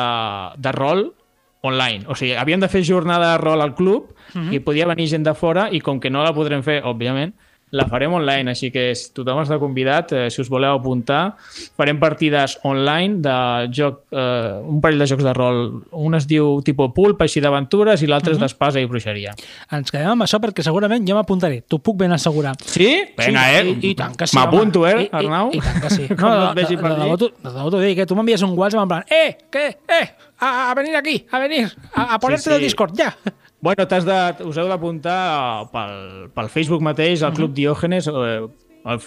de 0.57 0.71
rol 0.71 1.13
online. 1.61 2.05
O 2.07 2.15
sigui, 2.15 2.33
havíem 2.39 2.59
de 2.63 2.69
fer 2.71 2.83
jornada 2.87 3.33
de 3.33 3.37
rol 3.43 3.61
al 3.61 3.75
club 3.75 4.13
Mhm. 4.33 4.53
i 4.53 4.59
podia 4.63 4.85
venir 4.87 5.09
gent 5.11 5.25
de 5.27 5.33
fora 5.35 5.67
i 5.71 5.81
com 5.81 5.99
que 5.99 6.09
no 6.09 6.23
la 6.23 6.31
podrem 6.33 6.63
fer, 6.63 6.81
òbviament, 6.87 7.33
la 7.71 7.85
farem 7.87 8.11
online, 8.13 8.51
així 8.51 8.69
que 8.71 8.89
si 8.95 9.13
tothom 9.15 9.39
està 9.41 9.57
convidat, 9.59 10.11
eh, 10.11 10.25
si 10.29 10.41
us 10.43 10.49
voleu 10.51 10.73
apuntar, 10.75 11.37
farem 11.79 11.99
partides 11.99 12.57
online 12.67 13.21
de 13.23 13.35
joc, 13.71 14.01
eh, 14.11 14.59
un 14.67 14.81
parell 14.83 14.99
de 14.99 15.07
jocs 15.07 15.23
de 15.23 15.33
rol. 15.33 15.61
Un 15.91 16.15
es 16.15 16.27
diu 16.27 16.61
tipus 16.67 16.91
pulp, 16.95 17.21
així 17.23 17.39
d'aventures, 17.39 18.01
i 18.03 18.07
l'altre 18.07 18.33
Mhm. 18.33 18.37
és 18.37 18.41
d'espasa 18.41 18.79
i 18.81 18.85
bruixeria. 18.85 19.33
Ens 19.71 19.89
quedem 19.91 20.09
amb 20.09 20.23
això 20.23 20.39
perquè 20.39 20.61
segurament 20.63 21.07
jo 21.07 21.15
m'apuntaré. 21.15 21.61
T'ho 21.67 21.79
puc 21.79 21.97
ben 21.97 22.11
assegurar. 22.11 22.55
Sí? 22.65 23.05
Vinga, 23.17 23.43
sí, 23.49 23.55
eh? 23.55 23.77
I, 23.81 23.89
i 23.91 23.95
tant 23.95 24.15
que 24.17 24.27
sí, 24.27 24.35
M'apunto, 24.37 24.85
eh, 24.87 25.03
I- 25.03 25.03
i- 25.05 25.09
Arnau? 25.11 25.49
I, 25.53 25.59
tant 25.59 25.81
que 25.81 25.89
sí. 25.89 26.07
No 26.17 26.53
vegi 26.53 26.75
de, 26.75 26.81
de, 26.81 26.89
de, 26.89 26.95
de 26.95 27.49
debò 27.49 27.69
t'ho 27.71 27.79
dic, 27.79 27.95
que 27.97 28.05
tu 28.05 28.15
m'envies 28.15 28.41
un 28.43 28.57
WhatsApp 28.57 28.81
en 28.83 28.87
plan 28.89 29.03
eh, 29.09 29.37
què, 29.51 29.65
eh, 29.87 30.09
a, 30.39 30.71
a 30.71 30.75
venir 30.75 30.95
aquí, 30.95 31.25
a 31.31 31.39
venir, 31.39 31.71
a, 31.95 32.15
a 32.15 32.19
ponerte 32.19 32.43
sí, 32.43 32.49
sí. 32.49 32.53
del 32.55 32.61
Discord, 32.61 32.93
ja. 32.97 33.15
Bueno, 33.61 33.85
t'has 33.85 34.05
de, 34.07 34.17
us 34.49 34.57
heu 34.57 34.67
d'apuntar 34.69 35.69
pel, 35.69 35.95
pel 36.33 36.49
Facebook 36.49 36.81
mateix, 36.81 37.21
al 37.21 37.35
Club 37.37 37.53
Diògenes, 37.53 38.07
eh, 38.09 38.39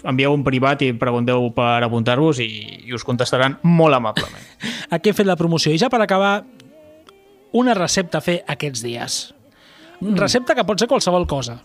envieu 0.07 0.35
un 0.35 0.45
privat 0.47 0.85
i 0.87 0.93
pregunteu 0.95 1.49
per 1.57 1.83
apuntar-vos 1.83 2.39
i, 2.45 2.49
i 2.87 2.95
us 2.95 3.03
contestaran 3.07 3.59
molt 3.67 3.99
amablement. 3.99 4.47
Aquí 4.95 5.11
he 5.11 5.17
fet 5.17 5.27
la 5.27 5.35
promoció. 5.37 5.75
I 5.75 5.81
ja 5.83 5.91
per 5.91 6.01
acabar, 6.05 6.45
una 7.55 7.75
recepta 7.75 8.23
a 8.23 8.25
fer 8.25 8.41
aquests 8.47 8.87
dies. 8.87 9.19
Mm. 10.01 10.15
Recepta 10.23 10.55
que 10.55 10.67
pot 10.67 10.79
ser 10.79 10.91
qualsevol 10.91 11.27
cosa. 11.27 11.59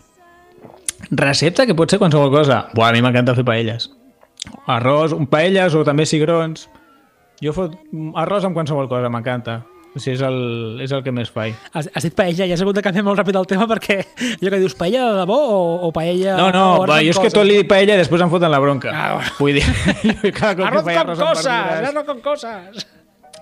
Recepta 1.10 1.66
que 1.66 1.78
pot 1.78 1.90
ser 1.90 1.98
qualsevol 2.02 2.30
cosa. 2.34 2.64
Buah, 2.74 2.90
a 2.90 2.94
mi 2.94 3.06
m'encanta 3.06 3.38
fer 3.38 3.46
paelles. 3.46 3.90
Arròs, 4.70 5.14
un 5.14 5.30
paelles 5.30 5.74
o 5.78 5.86
també 5.86 6.06
cigrons. 6.10 6.66
Jo 7.40 7.54
fot 7.56 7.78
arròs 8.20 8.46
amb 8.46 8.58
qualsevol 8.58 8.90
cosa, 8.90 9.10
m'encanta. 9.12 9.60
Sigui, 9.96 10.12
és 10.14 10.20
el, 10.22 10.36
és 10.84 10.92
el 10.94 11.00
que 11.02 11.10
més 11.10 11.32
faig. 11.34 11.56
Has, 11.74 11.88
has 11.90 12.04
dit 12.06 12.14
paella, 12.14 12.46
ja 12.46 12.54
has 12.54 12.60
hagut 12.62 12.76
de 12.78 12.82
canviar 12.86 13.02
molt 13.08 13.18
ràpid 13.18 13.34
el 13.40 13.46
tema 13.50 13.66
perquè 13.66 13.96
allò 14.38 14.52
que 14.54 14.60
dius 14.62 14.76
paella 14.78 15.08
de 15.08 15.16
debò 15.24 15.38
o, 15.50 15.56
o 15.88 15.90
paella... 15.92 16.36
No, 16.38 16.50
no, 16.54 16.62
o 16.82 16.86
va, 16.86 17.00
jo 17.02 17.10
és 17.10 17.18
que 17.18 17.26
coses? 17.26 17.34
tot 17.34 17.48
li 17.48 17.56
dic 17.58 17.68
paella 17.72 17.96
i 17.96 18.02
després 18.04 18.22
em 18.22 18.30
foten 18.30 18.52
la 18.54 18.60
bronca. 18.62 18.92
Ah, 18.94 19.08
bueno. 19.16 19.34
Vull 19.40 19.58
dir, 19.58 19.64
cada 20.38 20.54
cop 20.60 20.68
Arroz 20.68 20.84
que 20.86 20.92
faig 20.94 21.00
con 21.02 21.16
cosas, 21.16 21.44
verdures... 21.50 21.90
arroz 21.90 22.06
con 22.06 22.20
cosas. 22.20 22.86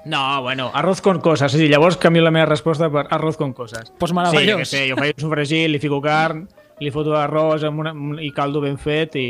No, 0.09 0.23
bueno, 0.41 0.71
arroz 0.73 1.03
con 1.05 1.21
cosas. 1.21 1.53
Sí, 1.53 1.69
llavors 1.69 1.99
canvio 2.01 2.23
la 2.25 2.31
meva 2.33 2.47
resposta 2.47 2.89
per 2.89 3.07
arroz 3.11 3.37
con 3.37 3.53
cosas. 3.53 3.93
Pues 3.99 4.09
Sí, 4.09 4.17
meravellós. 4.17 4.55
jo 4.55 4.63
què 4.63 4.69
sé, 4.73 4.85
jo 4.89 4.97
faig 4.97 5.13
un 5.19 5.27
sofregit, 5.27 5.69
li 5.69 5.81
fico 5.83 6.01
carn, 6.01 6.47
li 6.81 6.91
foto 6.95 7.13
arròs 7.19 7.67
amb 7.69 7.83
una, 7.85 7.93
i 8.25 8.31
caldo 8.33 8.63
ben 8.65 8.79
fet 8.81 9.19
i 9.21 9.29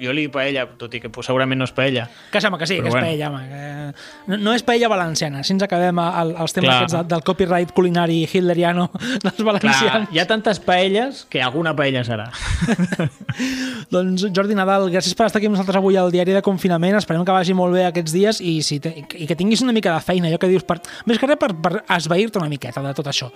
jo 0.00 0.12
li 0.14 0.26
dic 0.26 0.32
paella, 0.34 0.64
tot 0.78 0.94
i 0.94 1.00
que 1.02 1.10
pues, 1.12 1.26
segurament 1.28 1.58
no 1.60 1.66
és 1.68 1.72
paella. 1.76 2.06
Que 2.32 2.40
sembla 2.40 2.58
que 2.60 2.68
sí, 2.70 2.78
Però 2.78 2.86
que 2.86 2.88
és 2.88 2.94
bueno. 2.94 3.06
paella, 3.06 3.30
home. 3.30 3.48
Que... 3.48 4.30
No, 4.32 4.38
no 4.46 4.54
és 4.56 4.64
paella 4.66 4.88
valenciana. 4.92 5.42
Si 5.44 5.54
ens 5.54 5.64
acabem 5.66 5.98
el, 6.02 6.34
els 6.44 6.56
temes 6.56 6.68
Clar. 6.68 6.76
aquests 6.82 6.96
de, 6.96 7.02
del 7.12 7.24
copyright 7.26 7.72
culinari 7.76 8.20
hitleriano 8.26 8.88
dels 9.24 9.38
Clar, 9.40 9.46
valencians. 9.52 10.08
hi 10.14 10.22
ha 10.22 10.26
tantes 10.30 10.60
paelles 10.64 11.24
que 11.30 11.42
alguna 11.42 11.74
paella 11.76 12.04
serà. 12.06 12.28
Doncs 13.94 14.26
Jordi 14.34 14.56
Nadal, 14.58 14.88
gràcies 14.92 15.16
per 15.16 15.28
estar 15.28 15.40
aquí 15.40 15.48
amb 15.48 15.56
nosaltres 15.56 15.80
avui 15.80 15.96
al 16.00 16.12
diari 16.14 16.34
de 16.36 16.42
confinament. 16.44 16.98
Esperem 16.98 17.24
que 17.24 17.34
vagi 17.34 17.56
molt 17.56 17.74
bé 17.76 17.86
aquests 17.88 18.14
dies 18.14 18.42
i, 18.44 18.58
si 18.66 18.80
te, 18.84 18.92
i 19.16 19.28
que 19.28 19.36
tinguis 19.38 19.62
una 19.64 19.74
mica 19.76 19.94
de 19.94 20.04
feina, 20.04 20.28
allò 20.28 20.40
que 20.42 20.50
dius, 20.50 20.66
per, 20.68 20.80
més 21.08 21.20
que 21.20 21.30
res 21.30 21.40
per, 21.40 21.52
per 21.56 21.82
esvair-te 21.96 22.40
una 22.40 22.50
miqueta 22.52 22.82
de 22.84 22.94
tot 22.96 23.08
això. 23.10 23.30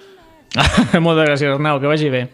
Moltes 1.00 1.24
gràcies, 1.30 1.48
Arnau, 1.54 1.80
que 1.80 1.88
vagi 1.88 2.10
bé. 2.12 2.26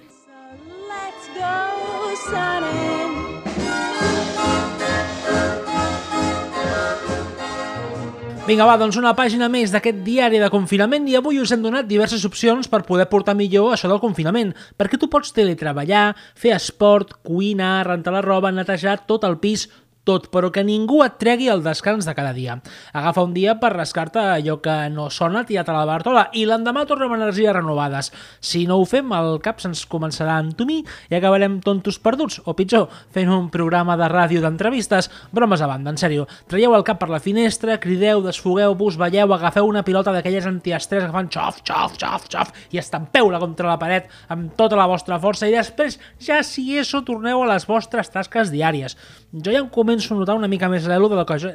Vinga, 8.48 8.64
va, 8.64 8.78
doncs 8.80 8.96
una 8.96 9.10
pàgina 9.12 9.44
més 9.52 9.68
d'aquest 9.68 9.98
diari 10.06 10.38
de 10.40 10.46
confinament 10.48 11.04
i 11.10 11.18
avui 11.18 11.36
us 11.36 11.50
hem 11.52 11.60
donat 11.60 11.84
diverses 11.84 12.22
opcions 12.24 12.70
per 12.72 12.78
poder 12.86 13.04
portar 13.10 13.34
millor 13.36 13.74
això 13.74 13.90
del 13.90 14.00
confinament, 14.00 14.54
perquè 14.80 14.96
tu 14.96 15.10
pots 15.12 15.34
teletreballar, 15.36 16.14
fer 16.32 16.54
esport, 16.56 17.12
cuinar, 17.28 17.82
rentar 17.90 18.14
la 18.14 18.22
roba, 18.24 18.48
netejar 18.48 19.02
tot 19.04 19.26
el 19.28 19.36
pis, 19.42 19.66
tot, 20.08 20.30
però 20.32 20.48
que 20.54 20.64
ningú 20.64 21.02
et 21.04 21.18
tregui 21.20 21.50
el 21.52 21.62
descans 21.64 22.08
de 22.08 22.14
cada 22.16 22.32
dia. 22.32 22.58
Agafa 22.96 23.26
un 23.26 23.34
dia 23.36 23.58
per 23.60 23.74
rascar-te 23.74 24.22
allò 24.38 24.58
que 24.64 24.76
no 24.94 25.08
sona 25.12 25.44
tirat 25.48 25.68
a 25.68 25.76
la 25.76 25.84
Bartola 25.88 26.28
i 26.32 26.46
l'endemà 26.48 26.86
tornem 26.88 27.12
energies 27.18 27.52
renovades. 27.52 28.10
Si 28.40 28.64
no 28.68 28.78
ho 28.80 28.86
fem, 28.88 29.12
el 29.12 29.38
cap 29.44 29.60
se'ns 29.60 29.84
començarà 29.90 30.38
a 30.38 30.44
entumir 30.46 30.80
i 31.10 31.18
acabarem 31.18 31.58
tontos 31.64 32.00
perduts, 32.00 32.40
o 32.44 32.54
pitjor, 32.56 32.88
fent 33.14 33.30
un 33.32 33.50
programa 33.52 33.98
de 34.00 34.08
ràdio 34.08 34.42
d'entrevistes, 34.44 35.10
bromes 35.34 35.62
a 35.62 35.68
banda, 35.70 35.92
en 35.92 36.00
sèrio. 36.00 36.26
Traieu 36.48 36.74
el 36.76 36.86
cap 36.86 37.00
per 37.02 37.10
la 37.12 37.20
finestra, 37.22 37.78
crideu, 37.82 38.22
desfogueu-vos, 38.24 38.98
balleu, 39.00 39.34
agafeu 39.36 39.68
una 39.68 39.84
pilota 39.84 40.14
d'aquelles 40.14 40.48
antiestrès 40.48 41.04
que 41.04 41.14
fan 41.14 41.30
xof, 41.32 41.60
xof, 41.66 41.98
xof, 42.00 42.28
xof 42.32 42.52
i 42.72 42.80
estampeu-la 42.80 43.40
contra 43.42 43.68
la 43.68 43.78
paret 43.80 44.08
amb 44.32 44.54
tota 44.58 44.78
la 44.78 44.88
vostra 44.90 45.18
força 45.20 45.48
i 45.48 45.54
després, 45.54 45.98
ja 46.22 46.40
si 46.46 46.64
eso, 46.78 47.02
torneu 47.06 47.42
a 47.42 47.50
les 47.52 47.66
vostres 47.68 48.10
tasques 48.14 48.52
diàries. 48.54 48.96
Jo 49.32 49.52
ja 49.52 49.60
em 49.60 49.68
començo 49.68 50.14
a 50.14 50.18
notar 50.18 50.36
una 50.38 50.48
mica 50.48 50.70
més 50.72 50.86
l'elo 50.88 51.08
de 51.08 51.16
la 51.18 51.24
que 51.28 51.36
jo... 51.40 51.50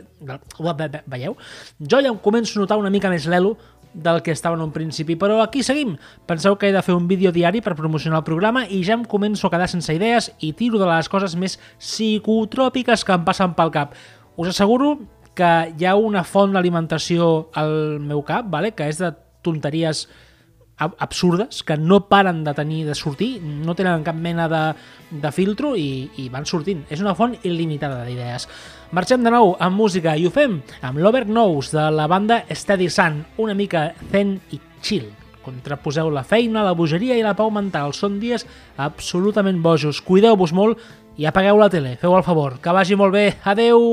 Veieu? 1.09 1.37
Jo 1.81 2.01
ja 2.01 2.11
em 2.11 2.19
començo 2.21 2.59
a 2.59 2.61
notar 2.61 2.77
una 2.77 2.91
mica 2.93 3.09
més 3.09 3.25
l'elo 3.25 3.55
del 3.93 4.21
que 4.21 4.31
estava 4.31 4.55
en 4.57 4.61
un 4.61 4.71
principi, 4.73 5.15
però 5.15 5.39
aquí 5.41 5.63
seguim. 5.63 5.95
Penseu 6.25 6.57
que 6.57 6.69
he 6.69 6.73
de 6.73 6.81
fer 6.81 6.95
un 6.97 7.07
vídeo 7.07 7.31
diari 7.31 7.61
per 7.61 7.75
promocionar 7.77 8.21
el 8.21 8.27
programa 8.27 8.65
i 8.65 8.81
ja 8.85 8.97
em 8.97 9.05
començo 9.05 9.47
a 9.47 9.53
quedar 9.53 9.69
sense 9.69 9.93
idees 9.93 10.31
i 10.41 10.51
tiro 10.57 10.81
de 10.81 10.89
les 10.89 11.09
coses 11.09 11.35
més 11.37 11.59
psicotròpiques 11.79 13.05
que 13.05 13.17
em 13.17 13.25
passen 13.25 13.53
pel 13.57 13.73
cap. 13.73 13.93
Us 14.37 14.49
asseguro 14.49 14.97
que 15.37 15.51
hi 15.77 15.85
ha 15.85 15.95
una 15.97 16.23
font 16.25 16.53
d'alimentació 16.53 17.49
al 17.57 17.99
meu 18.01 18.21
cap, 18.25 18.49
vale? 18.49 18.73
que 18.73 18.89
és 18.89 19.01
de 19.01 19.13
tonteries 19.45 20.07
absurdes 20.77 21.63
que 21.63 21.77
no 21.77 22.07
paren 22.09 22.43
de 22.43 22.53
tenir 22.53 22.85
de 22.87 22.95
sortir, 22.95 23.41
no 23.41 23.75
tenen 23.75 24.03
cap 24.03 24.15
mena 24.15 24.47
de, 24.49 24.63
de 25.11 25.31
filtro 25.31 25.75
i, 25.77 26.09
i 26.17 26.29
van 26.33 26.47
sortint. 26.49 26.83
És 26.89 27.03
una 27.03 27.15
font 27.17 27.35
il·limitada 27.43 28.03
d'idees. 28.07 28.47
Marxem 28.93 29.23
de 29.25 29.33
nou 29.33 29.55
amb 29.59 29.77
música 29.77 30.15
i 30.17 30.27
ho 30.27 30.33
fem 30.33 30.59
amb 30.81 31.01
l'Over 31.01 31.25
Knows 31.29 31.71
de 31.73 31.89
la 31.93 32.07
banda 32.11 32.43
Steady 32.49 32.89
Sun, 32.89 33.23
una 33.37 33.57
mica 33.57 33.91
zen 34.11 34.37
i 34.51 34.59
chill. 34.81 35.09
Contraposeu 35.43 36.09
la 36.13 36.23
feina, 36.23 36.63
la 36.63 36.75
bogeria 36.77 37.17
i 37.19 37.23
la 37.25 37.35
pau 37.35 37.51
mental. 37.51 37.91
Són 37.93 38.19
dies 38.21 38.47
absolutament 38.79 39.59
bojos. 39.63 39.99
Cuideu-vos 40.01 40.55
molt 40.55 40.79
i 41.19 41.27
apagueu 41.27 41.59
la 41.59 41.69
tele. 41.69 41.97
Feu 42.01 42.15
el 42.15 42.23
favor. 42.23 42.61
Que 42.63 42.75
vagi 42.75 42.95
molt 42.99 43.13
bé. 43.13 43.27
Adeu! 43.43 43.83